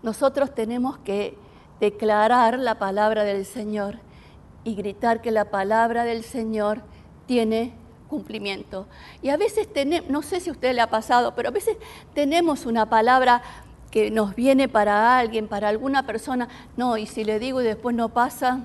Nosotros 0.03 0.55
tenemos 0.55 0.99
que 0.99 1.37
declarar 1.79 2.59
la 2.59 2.79
palabra 2.79 3.25
del 3.25 3.45
Señor 3.45 3.99
y 4.65 4.75
gritar 4.75 5.21
que 5.21 5.31
la 5.31 5.51
palabra 5.51 6.05
del 6.05 6.25
Señor 6.25 6.83
tiene 7.27 7.75
cumplimiento. 8.11 8.89
Y 9.23 9.31
a 9.31 9.37
veces 9.37 9.73
tenemos, 9.73 10.11
no 10.11 10.21
sé 10.21 10.41
si 10.41 10.51
a 10.51 10.53
usted 10.53 10.75
le 10.75 10.83
ha 10.83 10.91
pasado, 10.91 11.35
pero 11.35 11.49
a 11.49 11.53
veces 11.53 11.77
tenemos 12.13 12.67
una 12.67 12.91
palabra 12.91 13.41
que 13.91 14.11
nos 14.11 14.35
viene 14.35 14.69
para 14.69 15.17
alguien, 15.19 15.49
para 15.49 15.69
alguna 15.69 16.05
persona, 16.05 16.49
no, 16.77 16.99
y 16.99 17.07
si 17.07 17.25
le 17.25 17.39
digo 17.39 17.61
y 17.61 17.65
después 17.65 17.95
no 17.97 18.09
pasa, 18.11 18.65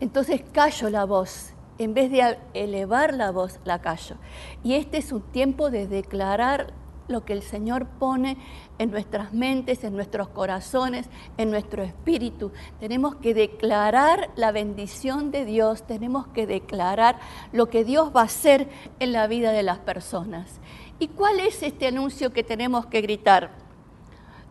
entonces 0.00 0.42
callo 0.52 0.90
la 0.90 1.04
voz. 1.04 1.52
En 1.78 1.92
vez 1.92 2.10
de 2.10 2.38
elevar 2.54 3.12
la 3.12 3.30
voz, 3.30 3.60
la 3.64 3.80
callo. 3.80 4.16
Y 4.64 4.74
este 4.74 4.96
es 4.96 5.12
un 5.12 5.20
tiempo 5.20 5.70
de 5.70 5.86
declarar 5.86 6.72
lo 7.06 7.24
que 7.26 7.34
el 7.34 7.42
Señor 7.42 7.86
pone 7.86 8.38
en 8.78 8.90
nuestras 8.90 9.32
mentes, 9.32 9.84
en 9.84 9.94
nuestros 9.94 10.28
corazones, 10.28 11.06
en 11.36 11.50
nuestro 11.50 11.82
espíritu. 11.82 12.52
Tenemos 12.80 13.14
que 13.16 13.34
declarar 13.34 14.30
la 14.36 14.52
bendición 14.52 15.30
de 15.30 15.44
Dios, 15.44 15.86
tenemos 15.86 16.26
que 16.28 16.46
declarar 16.46 17.18
lo 17.52 17.66
que 17.66 17.84
Dios 17.84 18.12
va 18.14 18.22
a 18.22 18.24
hacer 18.24 18.68
en 19.00 19.12
la 19.12 19.26
vida 19.26 19.52
de 19.52 19.62
las 19.62 19.78
personas. 19.78 20.60
¿Y 20.98 21.08
cuál 21.08 21.40
es 21.40 21.62
este 21.62 21.86
anuncio 21.86 22.32
que 22.32 22.42
tenemos 22.42 22.86
que 22.86 23.00
gritar? 23.00 23.50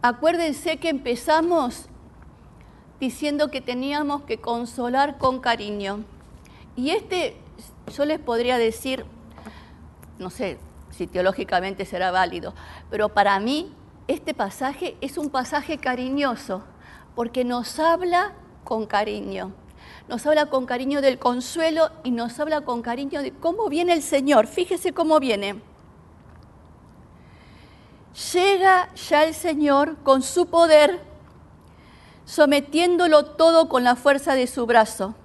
Acuérdense 0.02 0.78
que 0.78 0.90
empezamos 0.90 1.88
diciendo 3.00 3.50
que 3.50 3.62
teníamos 3.62 4.24
que 4.24 4.40
consolar 4.40 5.18
con 5.18 5.40
cariño. 5.40 6.04
Y 6.76 6.92
este, 6.92 7.38
yo 7.96 8.06
les 8.06 8.20
podría 8.20 8.58
decir, 8.58 9.06
no 10.20 10.30
sé 10.30 10.58
si 10.92 11.08
teológicamente 11.08 11.86
será 11.86 12.12
válido, 12.12 12.54
pero 12.90 13.10
para 13.10 13.40
mí 13.40 13.74
este 14.08 14.34
pasaje 14.34 14.98
es 15.02 15.18
un 15.18 15.30
pasaje 15.30 15.78
cariñoso, 15.78 16.64
porque 17.16 17.44
nos 17.44 17.80
habla 17.80 18.34
con 18.64 18.86
cariño. 18.86 19.52
Nos 20.08 20.26
habla 20.28 20.48
con 20.48 20.66
cariño 20.66 21.02
del 21.02 21.18
consuelo 21.18 21.90
y 22.04 22.12
nos 22.12 22.40
habla 22.40 22.62
con 22.62 22.82
cariño 22.82 23.22
de 23.24 23.32
cómo 23.32 23.70
viene 23.70 23.94
el 23.94 24.04
Señor. 24.04 24.46
Fíjese 24.46 24.94
cómo 24.94 25.20
viene. 25.20 25.62
Llega 28.34 28.94
ya 28.94 29.24
el 29.24 29.34
Señor 29.34 29.98
con 30.04 30.22
su 30.22 30.46
poder, 30.48 31.02
sometiéndolo 32.26 33.26
todo 33.26 33.68
con 33.68 33.84
la 33.84 33.96
fuerza 33.96 34.36
de 34.36 34.48
su 34.48 34.66
brazo. 34.66 35.16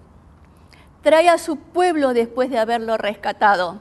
Trae 1.03 1.29
a 1.29 1.39
su 1.39 1.57
pueblo 1.57 2.15
después 2.15 2.51
de 2.51 2.59
haberlo 2.59 2.97
rescatado. 2.97 3.79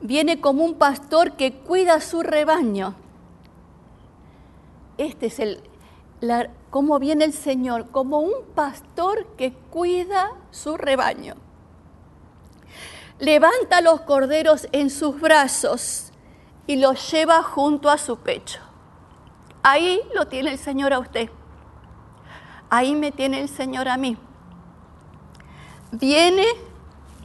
Viene 0.00 0.40
como 0.40 0.64
un 0.64 0.74
pastor 0.74 1.32
que 1.32 1.54
cuida 1.54 2.00
su 2.00 2.22
rebaño. 2.22 2.94
Este 4.98 5.26
es 5.26 5.38
el, 5.40 5.62
cómo 6.70 6.98
viene 6.98 7.24
el 7.24 7.32
Señor, 7.32 7.90
como 7.90 8.20
un 8.20 8.32
pastor 8.54 9.26
que 9.36 9.52
cuida 9.70 10.32
su 10.50 10.76
rebaño. 10.76 11.34
Levanta 13.18 13.80
los 13.80 14.02
corderos 14.02 14.68
en 14.72 14.90
sus 14.90 15.20
brazos 15.20 16.12
y 16.66 16.76
lo 16.76 16.92
lleva 16.94 17.42
junto 17.42 17.90
a 17.90 17.98
su 17.98 18.18
pecho. 18.18 18.60
Ahí 19.62 20.00
lo 20.14 20.26
tiene 20.26 20.52
el 20.52 20.58
Señor 20.58 20.92
a 20.92 20.98
usted. 20.98 21.30
Ahí 22.70 22.94
me 22.94 23.12
tiene 23.12 23.40
el 23.40 23.48
Señor 23.48 23.88
a 23.88 23.96
mí. 23.96 24.16
Viene, 25.92 26.44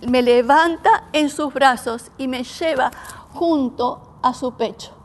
me 0.07 0.21
levanta 0.21 1.05
en 1.11 1.29
sus 1.29 1.53
brazos 1.53 2.11
y 2.17 2.27
me 2.27 2.43
lleva 2.43 2.91
junto 3.33 4.19
a 4.21 4.33
su 4.33 4.53
pecho. 4.53 4.98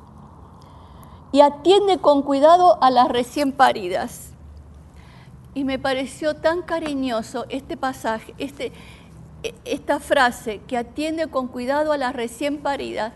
Y 1.35 1.41
atiende 1.41 1.99
con 1.99 2.23
cuidado 2.23 2.79
a 2.81 2.93
las 2.93 3.09
recién 3.09 3.51
paridas. 3.51 4.31
Y 5.53 5.65
me 5.65 5.81
pareció 5.81 6.37
tan 6.37 6.63
cariñoso 6.63 7.47
este 7.49 7.77
pasaje, 7.77 8.33
este, 8.39 8.71
e, 9.43 9.53
esta 9.65 9.99
frase, 9.99 10.61
que 10.69 10.77
atiende 10.77 11.27
con 11.27 11.49
cuidado 11.49 11.91
a 11.91 11.97
las 11.97 12.15
recién 12.15 12.59
paridas, 12.59 13.15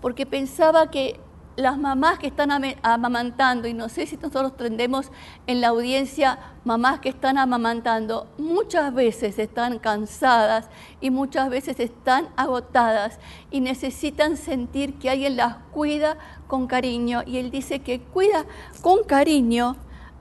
porque 0.00 0.24
pensaba 0.24 0.88
que 0.88 1.18
las 1.58 1.76
mamás 1.76 2.20
que 2.20 2.28
están 2.28 2.52
amamantando, 2.82 3.66
y 3.66 3.74
no 3.74 3.88
sé 3.88 4.06
si 4.06 4.16
nosotros 4.16 4.56
tendemos 4.56 5.10
en 5.48 5.60
la 5.60 5.68
audiencia 5.68 6.38
mamás 6.64 7.00
que 7.00 7.08
están 7.08 7.36
amamantando, 7.36 8.28
muchas 8.38 8.94
veces 8.94 9.40
están 9.40 9.80
cansadas 9.80 10.68
y 11.00 11.10
muchas 11.10 11.50
veces 11.50 11.80
están 11.80 12.28
agotadas 12.36 13.18
y 13.50 13.60
necesitan 13.60 14.36
sentir 14.36 15.00
que 15.00 15.10
alguien 15.10 15.36
las 15.36 15.56
cuida 15.72 16.16
con 16.46 16.68
cariño. 16.68 17.24
Y 17.26 17.38
él 17.38 17.50
dice 17.50 17.80
que 17.80 17.98
cuida 17.98 18.44
con 18.80 19.02
cariño 19.02 19.74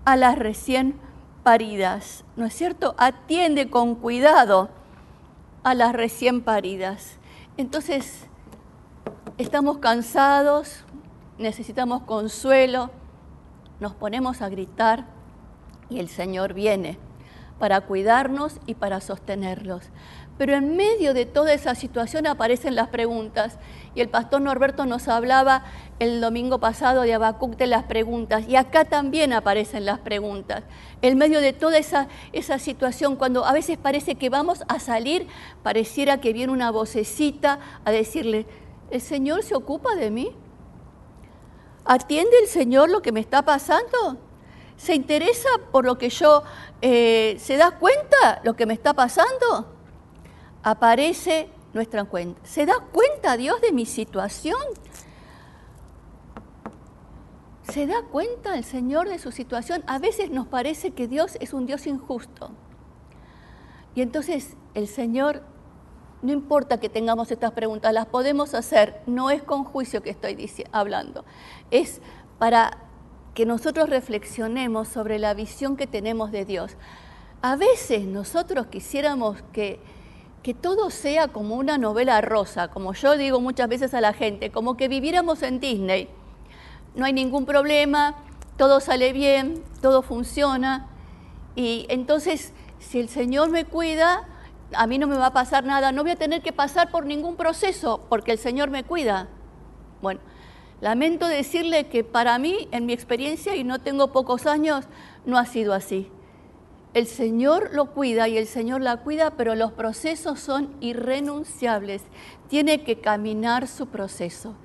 a 0.05 0.15
las 0.15 0.39
recién 0.39 0.99
paridas, 1.43 2.23
¿no 2.35 2.45
es 2.45 2.55
cierto? 2.55 2.95
Atiende 2.97 3.69
con 3.69 3.93
cuidado 3.93 4.69
a 5.63 5.75
las 5.75 5.93
recién 5.93 6.41
paridas. 6.41 7.17
Entonces, 7.57 8.25
estamos 9.37 9.77
cansados, 9.77 10.83
necesitamos 11.37 12.03
consuelo, 12.03 12.89
nos 13.79 13.93
ponemos 13.93 14.41
a 14.41 14.49
gritar 14.49 15.05
y 15.89 15.99
el 15.99 16.09
Señor 16.09 16.53
viene 16.53 16.97
para 17.59 17.81
cuidarnos 17.81 18.59
y 18.65 18.75
para 18.75 19.01
sostenerlos. 19.01 19.83
Pero 20.37 20.53
en 20.53 20.77
medio 20.77 21.15
de 21.15 21.25
toda 21.25 21.53
esa 21.53 21.73
situación 21.73 22.27
aparecen 22.27 22.75
las 22.75 22.89
preguntas. 22.89 23.57
Y 23.95 24.01
el 24.01 24.09
pastor 24.09 24.41
Norberto 24.41 24.85
nos 24.85 25.07
hablaba 25.07 25.63
el 25.97 26.21
domingo 26.21 26.59
pasado 26.59 27.01
de 27.01 27.15
Abacuc 27.15 27.57
de 27.57 27.65
las 27.65 27.85
preguntas. 27.85 28.47
Y 28.47 28.55
acá 28.55 28.85
también 28.85 29.33
aparecen 29.33 29.85
las 29.85 29.97
preguntas. 29.97 30.63
En 31.01 31.17
medio 31.17 31.41
de 31.41 31.53
toda 31.53 31.79
esa, 31.79 32.07
esa 32.33 32.59
situación, 32.59 33.15
cuando 33.15 33.45
a 33.45 33.53
veces 33.53 33.79
parece 33.79 34.13
que 34.13 34.29
vamos 34.29 34.63
a 34.67 34.79
salir, 34.79 35.25
pareciera 35.63 36.21
que 36.21 36.33
viene 36.33 36.53
una 36.53 36.69
vocecita 36.69 37.57
a 37.83 37.89
decirle, 37.89 38.45
¿el 38.91 39.01
Señor 39.01 39.41
se 39.41 39.55
ocupa 39.55 39.95
de 39.95 40.11
mí? 40.11 40.35
¿Atiende 41.87 42.37
el 42.41 42.47
Señor 42.47 42.89
lo 42.89 43.01
que 43.01 43.13
me 43.13 43.21
está 43.21 43.43
pasando? 43.43 44.17
¿Se 44.75 44.93
interesa 44.93 45.47
por 45.71 45.85
lo 45.85 45.97
que 45.97 46.09
yo, 46.09 46.43
eh, 46.81 47.37
se 47.39 47.55
da 47.55 47.71
cuenta 47.71 48.41
lo 48.43 48.55
que 48.55 48.65
me 48.65 48.73
está 48.73 48.93
pasando? 48.93 49.73
Aparece 50.63 51.49
nuestra 51.73 52.03
cuenta. 52.03 52.39
¿Se 52.43 52.65
da 52.65 52.79
cuenta 52.91 53.37
Dios 53.37 53.61
de 53.61 53.71
mi 53.71 53.85
situación? 53.85 54.61
¿Se 57.63 57.87
da 57.87 58.01
cuenta 58.11 58.57
el 58.57 58.65
Señor 58.65 59.07
de 59.07 59.17
su 59.17 59.31
situación? 59.31 59.83
A 59.87 59.97
veces 59.97 60.29
nos 60.29 60.47
parece 60.47 60.91
que 60.91 61.07
Dios 61.07 61.37
es 61.39 61.53
un 61.53 61.65
Dios 61.65 61.87
injusto. 61.87 62.51
Y 63.95 64.01
entonces 64.01 64.57
el 64.73 64.87
Señor 64.87 65.41
no 66.27 66.33
importa 66.33 66.77
que 66.77 66.89
tengamos 66.89 67.31
estas 67.31 67.53
preguntas, 67.53 67.93
las 67.93 68.05
podemos 68.05 68.53
hacer, 68.53 68.99
no 69.05 69.29
es 69.29 69.41
con 69.41 69.63
juicio 69.63 70.03
que 70.03 70.09
estoy 70.09 70.51
hablando, 70.73 71.23
es 71.71 72.01
para 72.37 72.79
que 73.33 73.45
nosotros 73.45 73.89
reflexionemos 73.89 74.89
sobre 74.89 75.19
la 75.19 75.33
visión 75.33 75.77
que 75.77 75.87
tenemos 75.87 76.33
de 76.33 76.43
Dios. 76.43 76.75
A 77.41 77.55
veces 77.55 78.03
nosotros 78.03 78.67
quisiéramos 78.67 79.41
que, 79.53 79.79
que 80.43 80.53
todo 80.53 80.89
sea 80.89 81.29
como 81.29 81.55
una 81.55 81.77
novela 81.77 82.19
rosa, 82.19 82.67
como 82.67 82.91
yo 82.91 83.15
digo 83.15 83.39
muchas 83.39 83.69
veces 83.69 83.93
a 83.93 84.01
la 84.01 84.11
gente, 84.11 84.51
como 84.51 84.75
que 84.75 84.89
viviéramos 84.89 85.43
en 85.43 85.61
Disney. 85.61 86.09
No 86.93 87.05
hay 87.05 87.13
ningún 87.13 87.45
problema, 87.45 88.15
todo 88.57 88.81
sale 88.81 89.13
bien, 89.13 89.63
todo 89.81 90.01
funciona. 90.01 90.87
Y 91.55 91.85
entonces, 91.87 92.51
si 92.79 92.99
el 92.99 93.07
Señor 93.07 93.49
me 93.49 93.63
cuida, 93.63 94.27
a 94.73 94.87
mí 94.87 94.97
no 94.97 95.07
me 95.07 95.17
va 95.17 95.27
a 95.27 95.33
pasar 95.33 95.63
nada, 95.63 95.91
no 95.91 96.03
voy 96.03 96.11
a 96.11 96.15
tener 96.15 96.41
que 96.41 96.53
pasar 96.53 96.91
por 96.91 97.05
ningún 97.05 97.35
proceso 97.35 98.05
porque 98.09 98.31
el 98.31 98.37
Señor 98.37 98.69
me 98.69 98.83
cuida. 98.83 99.27
Bueno, 100.01 100.19
lamento 100.81 101.27
decirle 101.27 101.87
que 101.87 102.03
para 102.03 102.37
mí, 102.37 102.67
en 102.71 102.85
mi 102.85 102.93
experiencia, 102.93 103.55
y 103.55 103.63
no 103.63 103.79
tengo 103.79 104.11
pocos 104.11 104.45
años, 104.45 104.85
no 105.25 105.37
ha 105.37 105.45
sido 105.45 105.73
así. 105.73 106.11
El 106.93 107.05
Señor 107.05 107.69
lo 107.73 107.91
cuida 107.91 108.27
y 108.27 108.37
el 108.37 108.47
Señor 108.47 108.81
la 108.81 108.97
cuida, 108.97 109.31
pero 109.31 109.55
los 109.55 109.71
procesos 109.71 110.39
son 110.39 110.75
irrenunciables. 110.79 112.01
Tiene 112.47 112.83
que 112.83 112.99
caminar 112.99 113.67
su 113.67 113.87
proceso. 113.87 114.55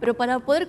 Pero 0.00 0.14
para 0.14 0.38
poder 0.40 0.68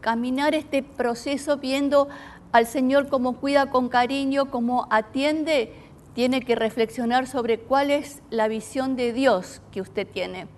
caminar 0.00 0.54
este 0.54 0.82
proceso 0.82 1.56
viendo 1.56 2.08
al 2.52 2.66
Señor 2.66 3.08
como 3.08 3.36
cuida 3.36 3.70
con 3.70 3.88
cariño, 3.88 4.50
como 4.50 4.86
atiende, 4.90 5.72
tiene 6.14 6.42
que 6.42 6.54
reflexionar 6.54 7.26
sobre 7.26 7.58
cuál 7.58 7.90
es 7.90 8.22
la 8.30 8.48
visión 8.48 8.96
de 8.96 9.12
Dios 9.12 9.62
que 9.70 9.80
usted 9.80 10.06
tiene. 10.06 10.48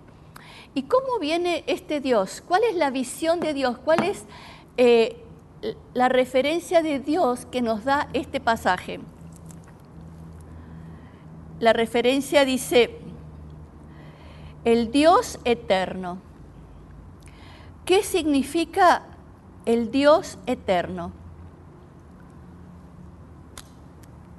¿Y 0.73 0.83
cómo 0.83 1.19
viene 1.19 1.63
este 1.67 2.01
Dios? 2.01 2.43
¿Cuál 2.47 2.63
es 2.63 2.75
la 2.75 2.89
visión 2.89 3.39
de 3.39 3.53
Dios? 3.53 3.77
¿Cuál 3.77 4.03
es 4.03 4.25
eh, 4.77 5.17
la 5.93 6.09
referencia 6.09 6.81
de 6.81 6.99
Dios 6.99 7.45
que 7.45 7.61
nos 7.61 7.83
da 7.85 8.09
este 8.13 8.39
pasaje? 8.39 8.99
La 11.59 11.73
referencia 11.73 12.43
dice, 12.43 12.99
el 14.65 14.91
Dios 14.91 15.39
eterno. 15.45 16.17
¿Qué 17.85 18.01
significa 18.01 19.03
el 19.65 19.91
Dios 19.91 20.39
eterno? 20.47 21.11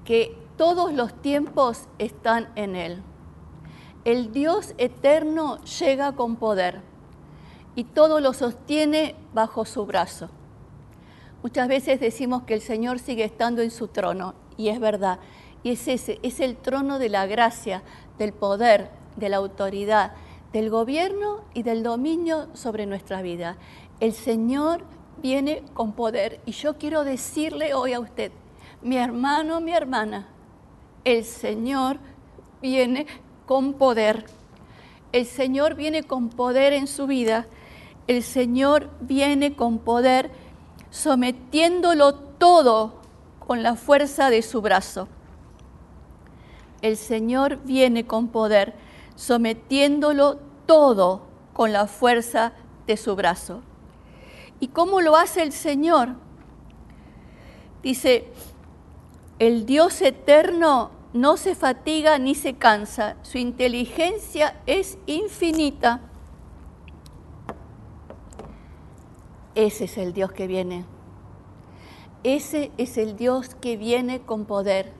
Que 0.05 0.44
todos 0.57 0.93
los 0.93 1.15
tiempos 1.21 1.89
están 1.99 2.49
en 2.55 2.77
Él. 2.77 3.03
El 4.05 4.33
Dios 4.33 4.75
eterno 4.79 5.59
llega 5.65 6.13
con 6.13 6.37
poder 6.37 6.83
y 7.75 7.85
todo 7.85 8.21
lo 8.21 8.33
sostiene 8.33 9.15
bajo 9.33 9.65
su 9.65 9.87
brazo. 9.87 10.29
Muchas 11.43 11.69
veces 11.69 12.01
decimos 12.01 12.45
que 12.45 12.55
el 12.55 12.61
Señor 12.61 12.99
sigue 12.99 13.25
estando 13.25 13.63
en 13.63 13.71
su 13.71 13.89
trono 13.89 14.35
y 14.57 14.69
es 14.69 14.81
verdad. 14.81 15.19
Y 15.63 15.71
es 15.71 15.89
ese, 15.89 16.19
es 16.23 16.41
el 16.41 16.57
trono 16.57 16.99
de 16.99 17.09
la 17.09 17.27
gracia, 17.27 17.83
del 18.19 18.33
poder, 18.33 18.91
de 19.17 19.29
la 19.29 19.39
autoridad, 19.39 20.13
del 20.53 20.71
gobierno 20.71 21.43
y 21.53 21.63
del 21.63 21.83
dominio 21.83 22.49
sobre 22.55 22.87
nuestra 22.87 23.23
vida. 23.23 23.57
El 24.01 24.13
Señor 24.13 24.85
viene 25.23 25.63
con 25.73 25.93
poder 25.93 26.41
y 26.45 26.53
yo 26.53 26.77
quiero 26.77 27.05
decirle 27.05 27.75
hoy 27.75 27.95
a 27.95 28.01
usted, 28.01 28.31
mi 28.83 28.97
hermano, 28.97 29.61
mi 29.61 29.73
hermana, 29.73 30.29
el 31.05 31.25
Señor 31.25 31.99
viene 32.61 33.07
con 33.47 33.75
poder. 33.75 34.27
El 35.13 35.27
Señor 35.27 35.75
viene 35.75 36.03
con 36.03 36.31
poder 36.31 36.73
en 36.73 36.87
su 36.87 37.07
vida. 37.07 37.47
El 38.07 38.23
Señor 38.23 38.91
viene 39.01 39.55
con 39.55 39.79
poder 39.79 40.31
sometiéndolo 40.91 42.15
todo 42.15 42.95
con 43.41 43.63
la 43.63 43.75
fuerza 43.75 44.31
de 44.31 44.43
su 44.43 44.63
brazo. 44.63 45.09
El 46.83 46.97
Señor 46.97 47.59
viene 47.65 48.07
con 48.07 48.29
poder, 48.29 48.75
sometiéndolo 49.17 50.39
todo 50.67 51.23
con 51.53 51.73
la 51.73 51.87
fuerza 51.87 52.53
de 52.87 52.97
su 52.97 53.17
brazo. 53.17 53.63
¿Y 54.61 54.69
cómo 54.69 55.01
lo 55.01 55.17
hace 55.17 55.43
el 55.43 55.53
Señor? 55.53 56.11
Dice, 57.83 58.31
el 59.39 59.67
Dios 59.67 60.01
eterno 60.03 60.91
no 61.13 61.37
se 61.37 61.55
fatiga 61.55 62.19
ni 62.19 62.35
se 62.35 62.55
cansa, 62.55 63.17
su 63.23 63.39
inteligencia 63.39 64.61
es 64.67 64.99
infinita. 65.07 66.01
Ese 69.55 69.85
es 69.85 69.97
el 69.99 70.13
Dios 70.13 70.33
que 70.33 70.47
viene. 70.47 70.85
Ese 72.25 72.73
es 72.79 72.99
el 72.99 73.17
Dios 73.17 73.55
que 73.55 73.77
viene 73.77 74.21
con 74.21 74.45
poder. 74.45 74.93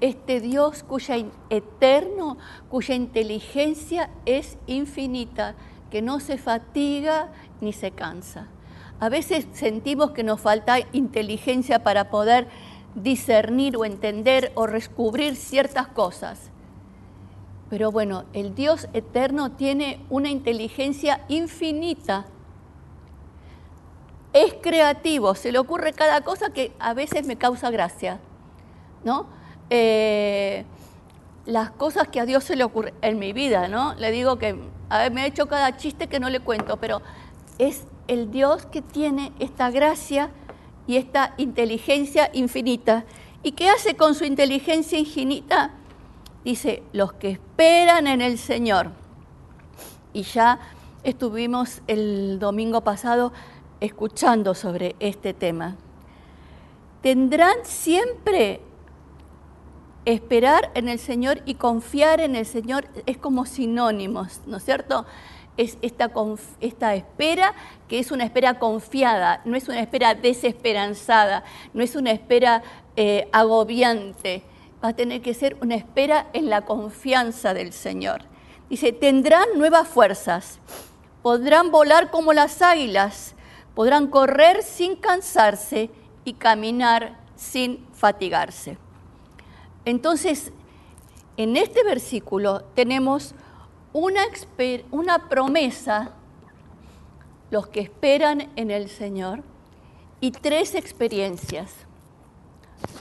Este 0.00 0.40
Dios 0.40 0.82
cuya 0.82 1.16
eterno, 1.50 2.38
cuya 2.70 2.94
inteligencia 2.94 4.10
es 4.24 4.56
infinita, 4.66 5.54
que 5.90 6.00
no 6.00 6.20
se 6.20 6.38
fatiga 6.38 7.30
ni 7.60 7.72
se 7.72 7.90
cansa. 7.90 8.48
A 9.00 9.08
veces 9.08 9.46
sentimos 9.52 10.12
que 10.12 10.22
nos 10.22 10.40
falta 10.40 10.78
inteligencia 10.92 11.82
para 11.82 12.08
poder 12.08 12.48
discernir 12.94 13.76
o 13.76 13.84
entender 13.84 14.52
o 14.54 14.66
descubrir 14.66 15.36
ciertas 15.36 15.88
cosas. 15.88 16.50
Pero 17.70 17.90
bueno, 17.90 18.24
el 18.34 18.54
Dios 18.54 18.88
eterno 18.92 19.52
tiene 19.52 20.04
una 20.10 20.28
inteligencia 20.28 21.24
infinita. 21.28 22.26
Es 24.34 24.54
creativo, 24.54 25.34
se 25.34 25.52
le 25.52 25.58
ocurre 25.58 25.92
cada 25.92 26.22
cosa 26.22 26.52
que 26.52 26.72
a 26.78 26.94
veces 26.94 27.26
me 27.26 27.36
causa 27.36 27.70
gracia, 27.70 28.20
¿no? 29.04 29.26
Eh, 29.70 30.64
las 31.46 31.70
cosas 31.70 32.08
que 32.08 32.20
a 32.20 32.26
Dios 32.26 32.44
se 32.44 32.56
le 32.56 32.64
ocurren 32.64 32.94
en 33.00 33.18
mi 33.18 33.32
vida, 33.32 33.68
¿no? 33.68 33.94
Le 33.94 34.10
digo 34.10 34.38
que 34.38 34.52
me 34.52 35.22
ha 35.22 35.26
hecho 35.26 35.46
cada 35.46 35.76
chiste 35.76 36.08
que 36.08 36.20
no 36.20 36.28
le 36.28 36.40
cuento, 36.40 36.76
pero 36.76 37.00
es 37.58 37.86
el 38.06 38.30
Dios 38.30 38.66
que 38.66 38.82
tiene 38.82 39.32
esta 39.38 39.70
gracia 39.70 40.30
y 40.86 40.96
esta 40.96 41.34
inteligencia 41.36 42.30
infinita. 42.32 43.04
¿Y 43.42 43.52
qué 43.52 43.68
hace 43.68 43.96
con 43.96 44.14
su 44.14 44.24
inteligencia 44.24 44.98
infinita? 44.98 45.72
Dice, 46.44 46.82
los 46.92 47.12
que 47.12 47.30
esperan 47.30 48.06
en 48.06 48.20
el 48.20 48.38
Señor. 48.38 48.90
Y 50.12 50.22
ya 50.22 50.60
estuvimos 51.04 51.82
el 51.86 52.38
domingo 52.38 52.82
pasado 52.82 53.32
escuchando 53.80 54.54
sobre 54.54 54.96
este 55.00 55.34
tema. 55.34 55.76
Tendrán 57.00 57.56
siempre 57.64 58.60
esperar 60.04 60.70
en 60.74 60.88
el 60.88 60.98
Señor 60.98 61.42
y 61.44 61.54
confiar 61.54 62.20
en 62.20 62.36
el 62.36 62.46
Señor 62.46 62.86
es 63.06 63.18
como 63.18 63.46
sinónimos, 63.46 64.40
¿no 64.46 64.56
es 64.56 64.64
cierto? 64.64 65.06
Es 65.56 65.78
esta, 65.82 66.10
esta 66.60 66.94
espera 66.94 67.54
que 67.88 67.98
es 67.98 68.10
una 68.10 68.24
espera 68.24 68.58
confiada, 68.58 69.42
no 69.44 69.56
es 69.56 69.68
una 69.68 69.80
espera 69.80 70.14
desesperanzada, 70.14 71.44
no 71.74 71.82
es 71.82 71.94
una 71.94 72.10
espera 72.10 72.62
eh, 72.96 73.28
agobiante, 73.32 74.42
va 74.82 74.88
a 74.88 74.96
tener 74.96 75.20
que 75.20 75.34
ser 75.34 75.56
una 75.60 75.74
espera 75.74 76.26
en 76.32 76.50
la 76.50 76.62
confianza 76.62 77.54
del 77.54 77.72
Señor. 77.72 78.22
Dice, 78.68 78.92
tendrán 78.92 79.46
nuevas 79.56 79.86
fuerzas, 79.86 80.58
podrán 81.22 81.70
volar 81.70 82.10
como 82.10 82.32
las 82.32 82.62
águilas, 82.62 83.34
podrán 83.74 84.06
correr 84.06 84.62
sin 84.62 84.96
cansarse 84.96 85.90
y 86.24 86.34
caminar 86.34 87.16
sin 87.36 87.86
fatigarse. 87.92 88.78
Entonces, 89.84 90.52
en 91.36 91.56
este 91.56 91.82
versículo 91.84 92.62
tenemos 92.74 93.34
una, 93.92 94.22
una 94.90 95.28
promesa, 95.28 96.12
los 97.50 97.68
que 97.68 97.80
esperan 97.80 98.50
en 98.56 98.70
el 98.70 98.88
Señor, 98.88 99.42
y 100.20 100.30
tres 100.30 100.74
experiencias. 100.74 101.72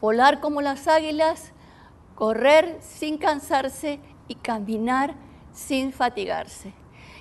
Volar 0.02 0.40
como 0.42 0.62
las 0.62 0.88
águilas, 0.88 1.54
correr 2.16 2.78
sin 2.82 3.18
cansarse 3.18 4.00
y 4.28 4.36
caminar 4.36 5.16
sin 5.54 5.94
fatigarse. 5.94 6.74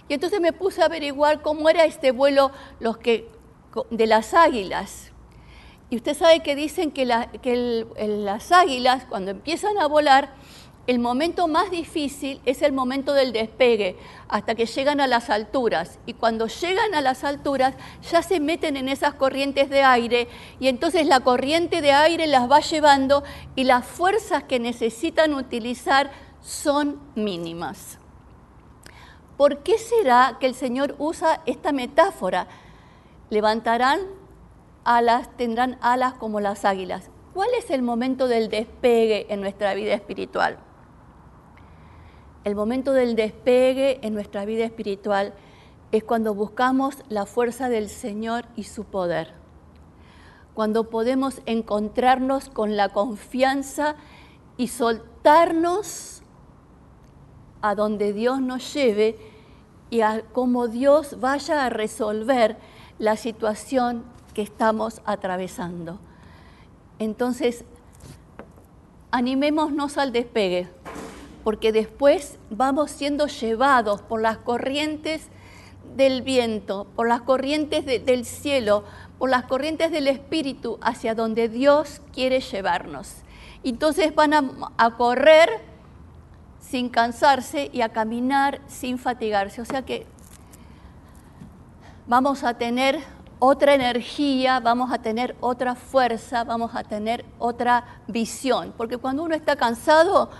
Y 0.08 0.14
entonces 0.14 0.40
me 0.40 0.52
puse 0.52 0.82
a 0.82 0.86
averiguar 0.86 1.42
cómo 1.42 1.68
era 1.68 1.84
este 1.84 2.10
vuelo 2.10 2.50
los 2.80 2.98
que, 2.98 3.30
de 3.90 4.06
las 4.06 4.34
águilas. 4.34 5.12
Y 5.88 5.96
usted 5.96 6.16
sabe 6.16 6.40
que 6.40 6.56
dicen 6.56 6.90
que, 6.90 7.06
que 7.42 7.86
las 7.96 8.52
águilas, 8.52 9.04
cuando 9.04 9.30
empiezan 9.30 9.78
a 9.78 9.86
volar, 9.86 10.34
el 10.86 10.98
momento 10.98 11.46
más 11.46 11.70
difícil 11.70 12.40
es 12.46 12.62
el 12.62 12.72
momento 12.72 13.12
del 13.12 13.32
despegue, 13.32 13.96
hasta 14.28 14.54
que 14.54 14.66
llegan 14.66 15.00
a 15.00 15.06
las 15.06 15.30
alturas. 15.30 15.98
Y 16.06 16.14
cuando 16.14 16.46
llegan 16.46 16.94
a 16.94 17.00
las 17.00 17.22
alturas 17.22 17.74
ya 18.10 18.22
se 18.22 18.40
meten 18.40 18.76
en 18.76 18.88
esas 18.88 19.14
corrientes 19.14 19.70
de 19.70 19.82
aire 19.82 20.28
y 20.58 20.68
entonces 20.68 21.06
la 21.06 21.20
corriente 21.20 21.80
de 21.80 21.92
aire 21.92 22.26
las 22.26 22.50
va 22.50 22.60
llevando 22.60 23.22
y 23.54 23.64
las 23.64 23.84
fuerzas 23.84 24.44
que 24.44 24.58
necesitan 24.58 25.34
utilizar 25.34 26.10
son 26.40 27.00
mínimas. 27.14 27.98
¿Por 29.36 29.62
qué 29.62 29.78
será 29.78 30.38
que 30.40 30.46
el 30.46 30.54
Señor 30.54 30.96
usa 30.98 31.42
esta 31.46 31.72
metáfora? 31.72 32.48
Levantarán 33.30 34.00
alas, 34.84 35.28
tendrán 35.36 35.78
alas 35.82 36.14
como 36.14 36.40
las 36.40 36.64
águilas. 36.64 37.10
¿Cuál 37.32 37.50
es 37.56 37.70
el 37.70 37.82
momento 37.82 38.26
del 38.26 38.48
despegue 38.48 39.26
en 39.32 39.40
nuestra 39.40 39.74
vida 39.74 39.94
espiritual? 39.94 40.58
El 42.42 42.54
momento 42.54 42.94
del 42.94 43.16
despegue 43.16 43.98
en 44.00 44.14
nuestra 44.14 44.46
vida 44.46 44.64
espiritual 44.64 45.34
es 45.92 46.04
cuando 46.04 46.34
buscamos 46.34 46.96
la 47.10 47.26
fuerza 47.26 47.68
del 47.68 47.90
Señor 47.90 48.46
y 48.56 48.64
su 48.64 48.84
poder. 48.84 49.34
Cuando 50.54 50.88
podemos 50.88 51.42
encontrarnos 51.44 52.48
con 52.48 52.78
la 52.78 52.88
confianza 52.88 53.96
y 54.56 54.68
soltarnos 54.68 56.22
a 57.60 57.74
donde 57.74 58.14
Dios 58.14 58.40
nos 58.40 58.72
lleve 58.72 59.18
y 59.90 60.00
a 60.00 60.22
cómo 60.32 60.68
Dios 60.68 61.20
vaya 61.20 61.66
a 61.66 61.68
resolver 61.68 62.56
la 62.98 63.16
situación 63.16 64.02
que 64.32 64.40
estamos 64.40 65.02
atravesando. 65.04 65.98
Entonces, 66.98 67.64
animémonos 69.10 69.98
al 69.98 70.12
despegue 70.12 70.70
porque 71.44 71.72
después 71.72 72.38
vamos 72.50 72.90
siendo 72.90 73.26
llevados 73.26 74.02
por 74.02 74.20
las 74.20 74.38
corrientes 74.38 75.28
del 75.96 76.22
viento, 76.22 76.86
por 76.94 77.08
las 77.08 77.22
corrientes 77.22 77.84
del 77.84 78.24
cielo, 78.24 78.84
por 79.18 79.30
las 79.30 79.44
corrientes 79.44 79.90
del 79.90 80.08
Espíritu 80.08 80.78
hacia 80.82 81.14
donde 81.14 81.48
Dios 81.48 82.00
quiere 82.12 82.40
llevarnos. 82.40 83.16
Entonces 83.64 84.14
van 84.14 84.34
a, 84.34 84.50
a, 84.78 84.96
correr 84.96 85.50
sin 86.60 86.88
cansarse 86.88 87.70
y 87.72 87.82
a 87.82 87.90
caminar 87.90 88.60
sin 88.66 88.98
fatigarse. 88.98 89.60
O 89.60 89.64
sea 89.64 89.82
que 89.82 90.06
vamos 92.06 92.44
a 92.44 92.54
tener 92.54 93.00
otra 93.38 93.74
energía, 93.74 94.60
vamos 94.60 94.92
a 94.92 94.98
tener 94.98 95.36
otra 95.40 95.74
fuerza, 95.74 96.44
vamos 96.44 96.74
a 96.74 96.84
tener 96.84 97.24
otra 97.38 97.84
visión. 98.06 98.72
Porque 98.76 98.98
cuando 98.98 99.24
uno 99.24 99.34
está 99.34 99.56
cansado, 99.56 100.30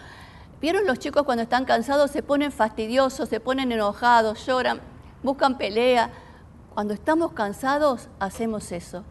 ¿Vieron 0.61 0.87
los 0.87 0.99
chicos 0.99 1.23
cuando 1.23 1.43
están 1.43 1.65
cansados 1.65 2.11
se 2.11 2.23
ponen 2.23 2.53
fastidiosos, 2.53 3.31
se 3.31 3.41
ponen 3.41 3.73
enojados, 3.73 4.45
lloran, 4.45 4.83
buscan 5.23 5.57
pelea? 5.57 6.11
Cuando 6.75 6.93
estamos 6.93 7.33
cansados 7.33 8.09
hacemos 8.19 8.71
eso. 8.71 9.03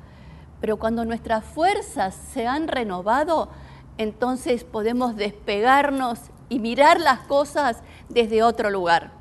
Pero 0.61 0.77
cuando 0.77 1.05
nuestras 1.05 1.43
fuerzas 1.43 2.15
se 2.33 2.45
han 2.45 2.67
renovado, 2.67 3.49
entonces 3.97 4.63
podemos 4.63 5.15
despegarnos 5.15 6.19
y 6.49 6.59
mirar 6.59 6.99
las 6.99 7.21
cosas 7.21 7.77
desde 8.09 8.43
otro 8.43 8.69
lugar. 8.69 9.11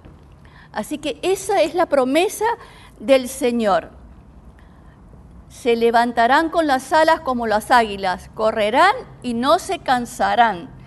Así 0.70 0.98
que 0.98 1.18
esa 1.22 1.62
es 1.62 1.74
la 1.74 1.86
promesa 1.86 2.44
del 3.00 3.30
Señor. 3.30 3.90
Se 5.48 5.76
levantarán 5.76 6.50
con 6.50 6.66
las 6.66 6.92
alas 6.92 7.20
como 7.20 7.46
las 7.46 7.70
águilas, 7.70 8.30
correrán 8.34 8.94
y 9.22 9.32
no 9.32 9.58
se 9.58 9.78
cansarán 9.78 10.77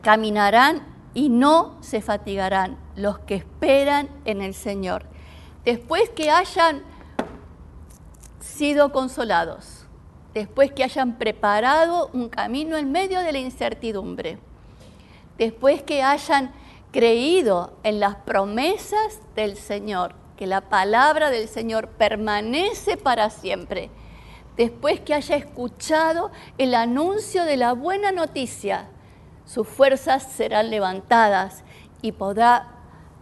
caminarán 0.00 0.86
y 1.14 1.28
no 1.28 1.76
se 1.80 2.00
fatigarán 2.00 2.78
los 2.96 3.18
que 3.18 3.34
esperan 3.34 4.08
en 4.24 4.40
el 4.40 4.54
Señor, 4.54 5.04
después 5.64 6.08
que 6.10 6.30
hayan 6.30 6.82
sido 8.40 8.92
consolados, 8.92 9.86
después 10.34 10.72
que 10.72 10.84
hayan 10.84 11.18
preparado 11.18 12.10
un 12.12 12.28
camino 12.28 12.76
en 12.76 12.90
medio 12.90 13.20
de 13.20 13.32
la 13.32 13.38
incertidumbre, 13.38 14.38
después 15.38 15.82
que 15.82 16.02
hayan 16.02 16.52
creído 16.90 17.72
en 17.82 18.00
las 18.00 18.16
promesas 18.16 19.20
del 19.34 19.56
Señor, 19.56 20.14
que 20.36 20.46
la 20.46 20.62
palabra 20.62 21.30
del 21.30 21.48
Señor 21.48 21.88
permanece 21.88 22.96
para 22.96 23.30
siempre, 23.30 23.90
después 24.56 25.00
que 25.00 25.14
haya 25.14 25.36
escuchado 25.36 26.30
el 26.58 26.74
anuncio 26.74 27.44
de 27.44 27.56
la 27.56 27.72
buena 27.72 28.12
noticia. 28.12 28.88
Sus 29.44 29.66
fuerzas 29.66 30.22
serán 30.22 30.70
levantadas 30.70 31.64
y 32.00 32.12
podrá 32.12 32.68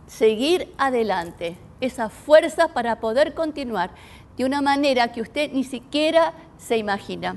seguir 0.07 0.73
adelante. 0.79 1.57
Esa 1.81 2.09
fuerza 2.11 2.69
para 2.69 3.01
poder 3.01 3.35
continuar 3.35 3.91
de 4.37 4.45
una 4.45 4.61
manera 4.61 5.13
que 5.13 5.21
usted 5.21 5.51
ni 5.53 5.65
siquiera 5.65 6.35
se 6.59 6.77
imagina. 6.77 7.37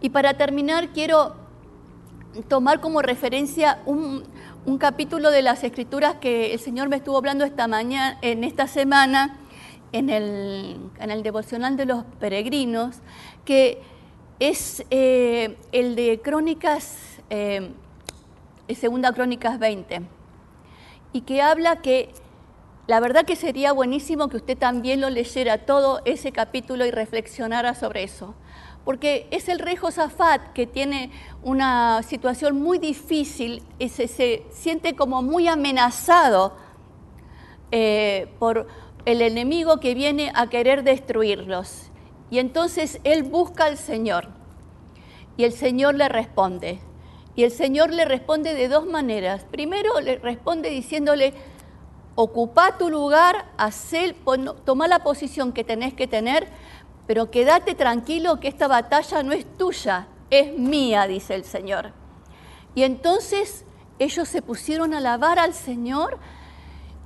Y 0.00 0.10
para 0.10 0.34
terminar, 0.34 0.88
quiero 0.88 1.34
tomar 2.46 2.80
como 2.80 3.02
referencia 3.02 3.80
un, 3.86 4.24
capítulo 4.78 5.30
de 5.30 5.42
las 5.42 5.64
Escrituras 5.64 6.16
que 6.20 6.52
el 6.52 6.60
Señor 6.60 6.88
me 6.88 6.96
estuvo 6.96 7.16
hablando 7.16 7.44
esta 7.44 7.66
mañana, 7.66 8.18
en 8.20 8.44
esta 8.44 8.66
semana, 8.66 9.38
en 9.92 10.10
el, 10.10 11.22
devocional 11.22 11.76
de 11.76 11.86
los 11.86 12.04
peregrinos, 12.20 12.96
que 13.46 13.80
es 14.38 14.84
eh, 14.90 15.56
el 15.72 15.96
de 15.96 16.20
Crónicas, 16.22 16.98
eh, 17.30 17.70
Segunda 18.74 19.12
Crónicas 19.12 19.58
20, 19.58 20.02
y 21.12 21.20
que 21.22 21.42
habla 21.42 21.80
que 21.82 22.12
la 22.86 23.00
verdad 23.00 23.24
que 23.24 23.36
sería 23.36 23.72
buenísimo 23.72 24.28
que 24.28 24.38
usted 24.38 24.56
también 24.56 25.00
lo 25.00 25.10
leyera 25.10 25.66
todo 25.66 26.00
ese 26.04 26.32
capítulo 26.32 26.86
y 26.86 26.90
reflexionara 26.90 27.74
sobre 27.74 28.02
eso 28.02 28.34
porque 28.88 29.28
es 29.30 29.50
el 29.50 29.58
rey 29.58 29.76
Josafat 29.76 30.54
que 30.54 30.66
tiene 30.66 31.10
una 31.42 32.02
situación 32.02 32.58
muy 32.58 32.78
difícil 32.78 33.62
y 33.78 33.90
se, 33.90 34.08
siente 34.50 34.96
como 34.96 35.20
muy 35.20 35.46
amenazado 35.46 36.56
eh, 37.70 38.32
por 38.38 38.66
el 39.04 39.20
enemigo 39.20 39.78
que 39.78 39.94
viene 39.94 40.32
a 40.34 40.48
querer 40.48 40.84
destruirlos. 40.84 41.90
Y 42.30 42.38
entonces 42.38 42.98
él 43.04 43.24
busca 43.24 43.66
al 43.66 43.76
Señor 43.76 44.28
y 45.36 45.44
el 45.44 45.52
Señor 45.52 45.94
le 45.94 46.08
responde. 46.08 46.80
Y 47.38 47.44
el 47.44 47.52
Señor 47.52 47.94
le 47.94 48.04
responde 48.04 48.52
de 48.52 48.66
dos 48.66 48.84
maneras. 48.84 49.44
Primero 49.48 50.00
le 50.00 50.16
responde 50.16 50.70
diciéndole, 50.70 51.34
ocupa 52.16 52.76
tu 52.78 52.90
lugar, 52.90 53.44
toma 54.64 54.88
la 54.88 55.04
posición 55.04 55.52
que 55.52 55.62
tenés 55.62 55.94
que 55.94 56.08
tener, 56.08 56.48
pero 57.06 57.30
quédate 57.30 57.76
tranquilo 57.76 58.40
que 58.40 58.48
esta 58.48 58.66
batalla 58.66 59.22
no 59.22 59.30
es 59.30 59.46
tuya, 59.56 60.08
es 60.30 60.58
mía, 60.58 61.06
dice 61.06 61.36
el 61.36 61.44
Señor. 61.44 61.92
Y 62.74 62.82
entonces 62.82 63.64
ellos 64.00 64.26
se 64.26 64.42
pusieron 64.42 64.92
a 64.92 64.98
alabar 64.98 65.38
al 65.38 65.54
Señor 65.54 66.18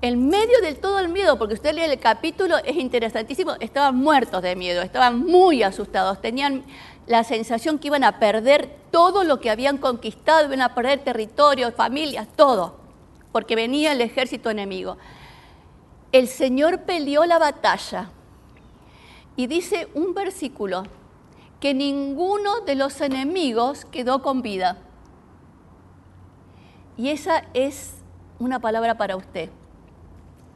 en 0.00 0.28
medio 0.28 0.62
del 0.62 0.78
todo 0.78 0.98
el 0.98 1.10
miedo, 1.10 1.38
porque 1.38 1.52
usted 1.52 1.74
lee 1.74 1.82
el 1.82 2.00
capítulo, 2.00 2.56
es 2.64 2.76
interesantísimo, 2.76 3.52
estaban 3.60 3.96
muertos 3.96 4.40
de 4.40 4.56
miedo, 4.56 4.80
estaban 4.80 5.26
muy 5.26 5.62
asustados, 5.62 6.22
tenían 6.22 6.64
la 7.06 7.24
sensación 7.24 7.78
que 7.78 7.88
iban 7.88 8.04
a 8.04 8.18
perder 8.18 8.76
todo 8.90 9.24
lo 9.24 9.40
que 9.40 9.50
habían 9.50 9.78
conquistado, 9.78 10.46
iban 10.46 10.60
a 10.60 10.74
perder 10.74 11.02
territorios, 11.02 11.74
familias, 11.74 12.28
todo, 12.36 12.76
porque 13.32 13.56
venía 13.56 13.92
el 13.92 14.00
ejército 14.00 14.50
enemigo. 14.50 14.98
El 16.12 16.28
Señor 16.28 16.82
peleó 16.82 17.24
la 17.24 17.38
batalla 17.38 18.10
y 19.36 19.46
dice 19.46 19.88
un 19.94 20.14
versículo, 20.14 20.84
que 21.62 21.74
ninguno 21.74 22.62
de 22.62 22.74
los 22.74 23.00
enemigos 23.00 23.84
quedó 23.84 24.20
con 24.20 24.42
vida. 24.42 24.78
Y 26.96 27.10
esa 27.10 27.44
es 27.54 27.94
una 28.40 28.58
palabra 28.58 28.98
para 28.98 29.14
usted 29.14 29.48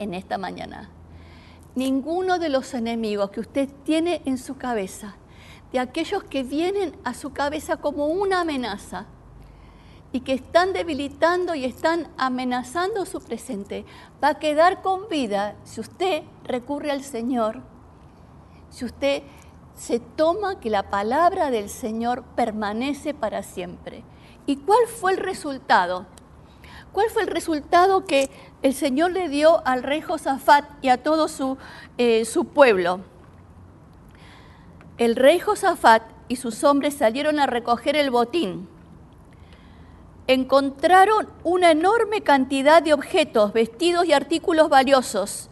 en 0.00 0.14
esta 0.14 0.36
mañana. 0.36 0.90
Ninguno 1.76 2.40
de 2.40 2.48
los 2.48 2.74
enemigos 2.74 3.30
que 3.30 3.38
usted 3.38 3.68
tiene 3.84 4.20
en 4.24 4.36
su 4.36 4.56
cabeza, 4.56 5.14
de 5.72 5.78
aquellos 5.78 6.24
que 6.24 6.42
vienen 6.42 6.96
a 7.04 7.14
su 7.14 7.32
cabeza 7.32 7.76
como 7.76 8.06
una 8.06 8.40
amenaza 8.40 9.06
y 10.12 10.20
que 10.20 10.32
están 10.32 10.72
debilitando 10.72 11.54
y 11.54 11.64
están 11.64 12.08
amenazando 12.16 13.04
su 13.04 13.20
presente, 13.20 13.84
va 14.22 14.28
a 14.28 14.38
quedar 14.38 14.82
con 14.82 15.08
vida 15.08 15.56
si 15.64 15.80
usted 15.80 16.22
recurre 16.44 16.90
al 16.90 17.02
Señor 17.02 17.62
si 18.70 18.84
usted 18.84 19.22
se 19.74 20.00
toma 20.00 20.60
que 20.60 20.70
la 20.70 20.90
palabra 20.90 21.50
del 21.50 21.68
Señor 21.68 22.24
permanece 22.34 23.14
para 23.14 23.42
siempre. 23.42 24.04
¿Y 24.46 24.56
cuál 24.56 24.86
fue 24.86 25.12
el 25.12 25.18
resultado? 25.18 26.06
¿Cuál 26.92 27.10
fue 27.10 27.22
el 27.22 27.28
resultado 27.28 28.04
que 28.04 28.30
el 28.62 28.74
Señor 28.74 29.12
le 29.12 29.28
dio 29.28 29.66
al 29.66 29.82
rey 29.82 30.00
Josafat 30.00 30.64
y 30.82 30.88
a 30.88 31.02
todo 31.02 31.28
su, 31.28 31.58
eh, 31.98 32.24
su 32.24 32.46
pueblo? 32.46 33.00
El 34.98 35.14
rey 35.14 35.38
Josafat 35.40 36.02
y 36.28 36.36
sus 36.36 36.64
hombres 36.64 36.94
salieron 36.94 37.38
a 37.38 37.46
recoger 37.46 37.96
el 37.96 38.10
botín. 38.10 38.68
Encontraron 40.26 41.28
una 41.44 41.70
enorme 41.70 42.22
cantidad 42.22 42.82
de 42.82 42.94
objetos, 42.94 43.52
vestidos 43.52 44.06
y 44.06 44.14
artículos 44.14 44.70
valiosos, 44.70 45.50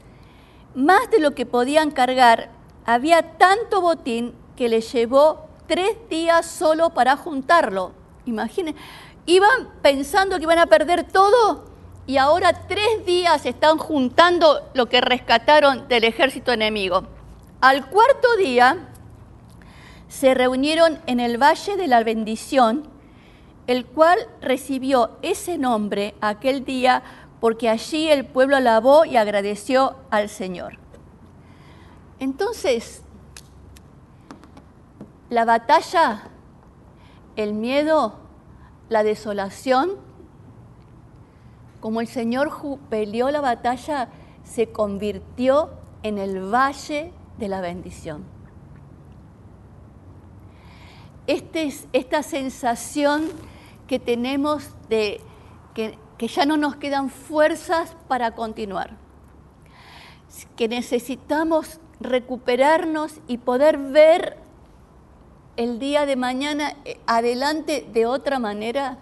más 0.74 1.10
de 1.10 1.20
lo 1.20 1.32
que 1.32 1.46
podían 1.46 1.90
cargar 1.90 2.50
había 2.86 3.36
tanto 3.36 3.80
botín 3.80 4.34
que 4.56 4.68
le 4.68 4.80
llevó 4.80 5.46
tres 5.66 5.96
días 6.08 6.46
solo 6.46 6.90
para 6.90 7.16
juntarlo. 7.16 7.92
Imaginen, 8.26 8.74
iban 9.26 9.68
pensando 9.82 10.36
que 10.36 10.42
iban 10.42 10.58
a 10.58 10.66
perder 10.66 11.04
todo 11.04 11.66
y 12.06 12.16
ahora 12.16 12.66
tres 12.66 13.06
días 13.06 13.46
están 13.46 13.78
juntando 13.78 14.68
lo 14.74 14.86
que 14.88 15.00
rescataron 15.00 15.86
del 15.88 16.04
ejército 16.04 16.52
enemigo. 16.52 17.04
Al 17.60 17.88
cuarto 17.88 18.36
día 18.36 18.88
se 20.08 20.34
reunieron 20.34 20.98
en 21.06 21.20
el 21.20 21.42
Valle 21.42 21.76
de 21.76 21.86
la 21.86 22.02
Bendición, 22.02 22.84
el 23.66 23.86
cual 23.86 24.18
recibió 24.40 25.10
ese 25.22 25.58
nombre 25.58 26.14
aquel 26.20 26.64
día 26.64 27.02
porque 27.40 27.68
allí 27.68 28.08
el 28.08 28.24
pueblo 28.24 28.56
alabó 28.56 29.04
y 29.04 29.16
agradeció 29.16 29.96
al 30.10 30.28
Señor. 30.28 30.78
Entonces, 32.18 33.02
la 35.30 35.44
batalla, 35.44 36.22
el 37.36 37.54
miedo, 37.54 38.14
la 38.88 39.02
desolación, 39.02 39.96
como 41.80 42.00
el 42.00 42.06
Señor 42.06 42.50
peleó 42.88 43.30
la 43.30 43.40
batalla, 43.40 44.08
se 44.42 44.72
convirtió 44.72 45.70
en 46.02 46.18
el 46.18 46.40
valle 46.40 47.12
de 47.38 47.48
la 47.48 47.60
bendición. 47.60 48.33
Este 51.26 51.72
esta 51.92 52.22
sensación 52.22 53.30
que 53.88 53.98
tenemos 53.98 54.70
de 54.88 55.20
que 55.74 56.28
ya 56.28 56.46
no 56.46 56.56
nos 56.56 56.76
quedan 56.76 57.10
fuerzas 57.10 57.96
para 58.08 58.34
continuar, 58.34 58.96
que 60.56 60.68
necesitamos 60.68 61.80
recuperarnos 62.00 63.20
y 63.26 63.38
poder 63.38 63.78
ver 63.78 64.38
el 65.56 65.78
día 65.78 66.06
de 66.06 66.16
mañana 66.16 66.74
eh, 66.84 67.00
adelante 67.06 67.86
de 67.92 68.06
otra 68.06 68.38
manera? 68.38 68.98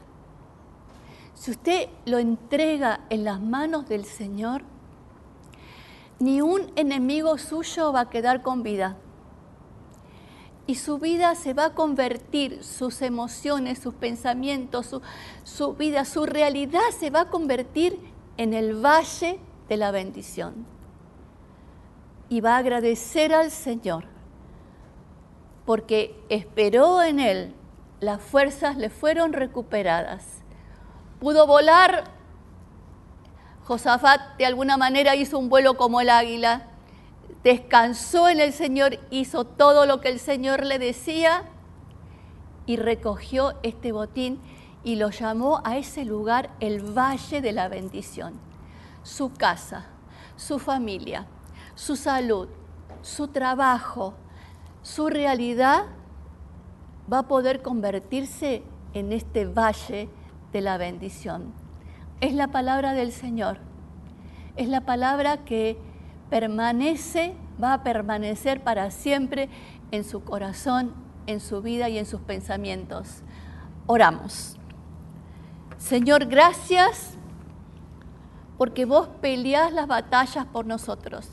Si 1.34 1.50
usted 1.50 1.88
lo 2.04 2.18
entrega 2.18 3.00
en 3.10 3.24
las 3.24 3.40
manos 3.40 3.88
del 3.88 4.04
Señor, 4.04 4.62
ni 6.18 6.40
un 6.40 6.70
enemigo 6.76 7.36
suyo 7.38 7.92
va 7.92 8.00
a 8.00 8.10
quedar 8.10 8.42
con 8.42 8.62
vida. 8.62 8.96
Y 10.66 10.76
su 10.76 10.98
vida 10.98 11.34
se 11.34 11.54
va 11.54 11.66
a 11.66 11.74
convertir, 11.74 12.62
sus 12.62 13.02
emociones, 13.02 13.80
sus 13.80 13.94
pensamientos, 13.94 14.96
su, 15.42 15.74
vida, 15.74 16.04
su 16.04 16.24
realidad 16.24 16.80
se 16.98 17.10
va 17.10 17.22
a 17.22 17.30
convertir 17.30 17.98
en 18.36 18.54
el 18.54 18.74
valle 18.74 19.40
de 19.68 19.76
la 19.76 19.90
bendición. 19.90 20.66
Y 22.28 22.40
va 22.40 22.54
a 22.54 22.58
agradecer 22.58 23.34
al 23.34 23.50
Señor 23.50 24.04
porque 25.64 26.18
esperó 26.28 27.02
en 27.02 27.20
Él, 27.20 27.54
las 28.00 28.20
fuerzas 28.20 28.76
le 28.76 28.90
fueron 28.90 29.32
recuperadas. 29.32 30.42
Pudo 31.20 31.46
volar, 31.46 32.04
Josafat 33.64 34.36
de 34.38 34.46
alguna 34.46 34.76
manera 34.76 35.14
hizo 35.14 35.38
un 35.38 35.48
vuelo 35.48 35.76
como 35.76 36.00
el 36.00 36.10
águila, 36.10 36.71
descansó 37.44 38.28
en 38.28 38.40
el 38.40 38.52
Señor, 38.52 38.98
hizo 39.10 39.44
todo 39.44 39.86
lo 39.86 40.00
que 40.00 40.08
el 40.08 40.20
Señor 40.20 40.64
le 40.64 40.78
decía 40.78 41.44
y 42.66 42.76
recogió 42.76 43.54
este 43.62 43.92
botín 43.92 44.40
y 44.84 44.96
lo 44.96 45.10
llamó 45.10 45.60
a 45.64 45.76
ese 45.76 46.04
lugar 46.04 46.50
el 46.60 46.80
Valle 46.80 47.40
de 47.40 47.52
la 47.52 47.68
Bendición, 47.68 48.34
su 49.02 49.32
casa, 49.32 49.86
su 50.36 50.58
familia, 50.58 51.26
su 51.74 51.96
salud, 51.96 52.48
su 53.02 53.28
trabajo, 53.28 54.14
su 54.82 55.08
realidad 55.08 55.84
va 57.12 57.20
a 57.20 57.28
poder 57.28 57.62
convertirse 57.62 58.62
en 58.94 59.12
este 59.12 59.44
valle 59.46 60.08
de 60.52 60.60
la 60.60 60.76
bendición. 60.76 61.52
Es 62.20 62.34
la 62.34 62.48
palabra 62.48 62.92
del 62.92 63.12
Señor. 63.12 63.58
Es 64.56 64.68
la 64.68 64.82
palabra 64.82 65.38
que 65.44 65.78
permanece, 66.32 67.34
va 67.62 67.74
a 67.74 67.82
permanecer 67.82 68.64
para 68.64 68.90
siempre 68.90 69.50
en 69.90 70.02
su 70.02 70.24
corazón, 70.24 70.94
en 71.26 71.40
su 71.40 71.60
vida 71.60 71.90
y 71.90 71.98
en 71.98 72.06
sus 72.06 72.22
pensamientos. 72.22 73.20
Oramos. 73.86 74.56
Señor, 75.76 76.24
gracias 76.24 77.18
porque 78.56 78.86
vos 78.86 79.08
peleás 79.20 79.74
las 79.74 79.86
batallas 79.86 80.46
por 80.46 80.64
nosotros. 80.64 81.28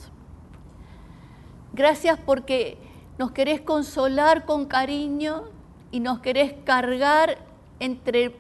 Gracias 1.72 2.20
porque 2.26 2.78
nos 3.18 3.32
querés 3.32 3.62
consolar 3.62 4.46
con 4.46 4.66
cariño 4.66 5.46
y 5.92 6.02
nos 6.02 6.20
querés 6.20 6.56
cargar 6.66 7.38
entre, 7.80 8.36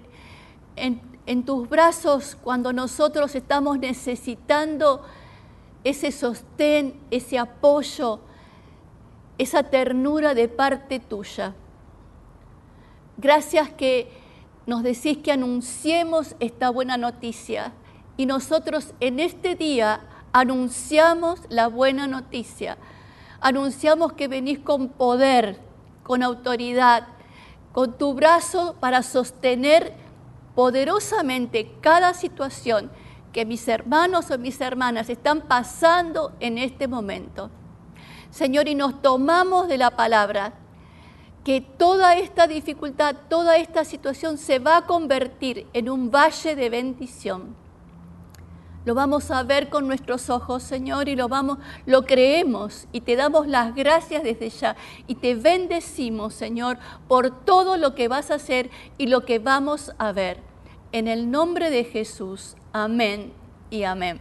en, 0.75 0.99
en 1.25 1.45
tus 1.45 1.69
brazos 1.69 2.35
cuando 2.43 2.73
nosotros 2.73 3.33
estamos 3.33 3.79
necesitando 3.79 5.05
ese 5.83 6.11
sostén, 6.11 6.99
ese 7.11 7.37
apoyo, 7.37 8.19
esa 9.37 9.63
ternura 9.63 10.33
de 10.33 10.47
parte 10.47 10.99
tuya. 10.99 11.53
Gracias 13.17 13.69
que 13.69 14.11
nos 14.65 14.83
decís 14.83 15.17
que 15.17 15.31
anunciemos 15.31 16.35
esta 16.39 16.69
buena 16.69 16.97
noticia 16.97 17.73
y 18.17 18.25
nosotros 18.25 18.93
en 18.99 19.19
este 19.19 19.55
día 19.55 20.01
anunciamos 20.31 21.41
la 21.49 21.67
buena 21.67 22.07
noticia. 22.07 22.77
Anunciamos 23.41 24.13
que 24.13 24.27
venís 24.27 24.59
con 24.59 24.89
poder, 24.89 25.59
con 26.03 26.23
autoridad, 26.23 27.07
con 27.71 27.97
tu 27.97 28.13
brazo 28.13 28.75
para 28.79 29.03
sostener 29.03 29.93
poderosamente 30.55 31.71
cada 31.81 32.13
situación 32.13 32.91
que 33.31 33.45
mis 33.45 33.67
hermanos 33.67 34.31
o 34.31 34.37
mis 34.37 34.59
hermanas 34.61 35.09
están 35.09 35.41
pasando 35.41 36.33
en 36.39 36.57
este 36.57 36.87
momento. 36.87 37.49
Señor, 38.31 38.67
y 38.67 38.75
nos 38.75 39.01
tomamos 39.01 39.67
de 39.67 39.77
la 39.77 39.91
palabra 39.91 40.53
que 41.43 41.61
toda 41.61 42.15
esta 42.15 42.47
dificultad, 42.47 43.15
toda 43.29 43.57
esta 43.57 43.85
situación 43.85 44.37
se 44.37 44.59
va 44.59 44.77
a 44.77 44.85
convertir 44.85 45.67
en 45.73 45.89
un 45.89 46.11
valle 46.11 46.55
de 46.55 46.69
bendición. 46.69 47.55
Lo 48.85 48.95
vamos 48.95 49.29
a 49.29 49.43
ver 49.43 49.69
con 49.69 49.87
nuestros 49.87 50.29
ojos, 50.29 50.63
Señor, 50.63 51.09
y 51.09 51.15
lo 51.15 51.27
vamos, 51.27 51.57
lo 51.85 52.05
creemos 52.05 52.87
y 52.91 53.01
te 53.01 53.15
damos 53.15 53.47
las 53.47 53.75
gracias 53.75 54.23
desde 54.23 54.49
ya 54.49 54.75
y 55.05 55.15
te 55.15 55.35
bendecimos, 55.35 56.33
Señor, 56.33 56.77
por 57.07 57.43
todo 57.45 57.77
lo 57.77 57.93
que 57.93 58.07
vas 58.07 58.31
a 58.31 58.35
hacer 58.35 58.69
y 58.97 59.07
lo 59.07 59.25
que 59.25 59.39
vamos 59.39 59.91
a 59.97 60.11
ver. 60.11 60.39
En 60.91 61.07
el 61.07 61.29
nombre 61.29 61.69
de 61.69 61.83
Jesús. 61.83 62.55
Amén 62.73 63.33
y 63.71 63.83
amén. 63.83 64.19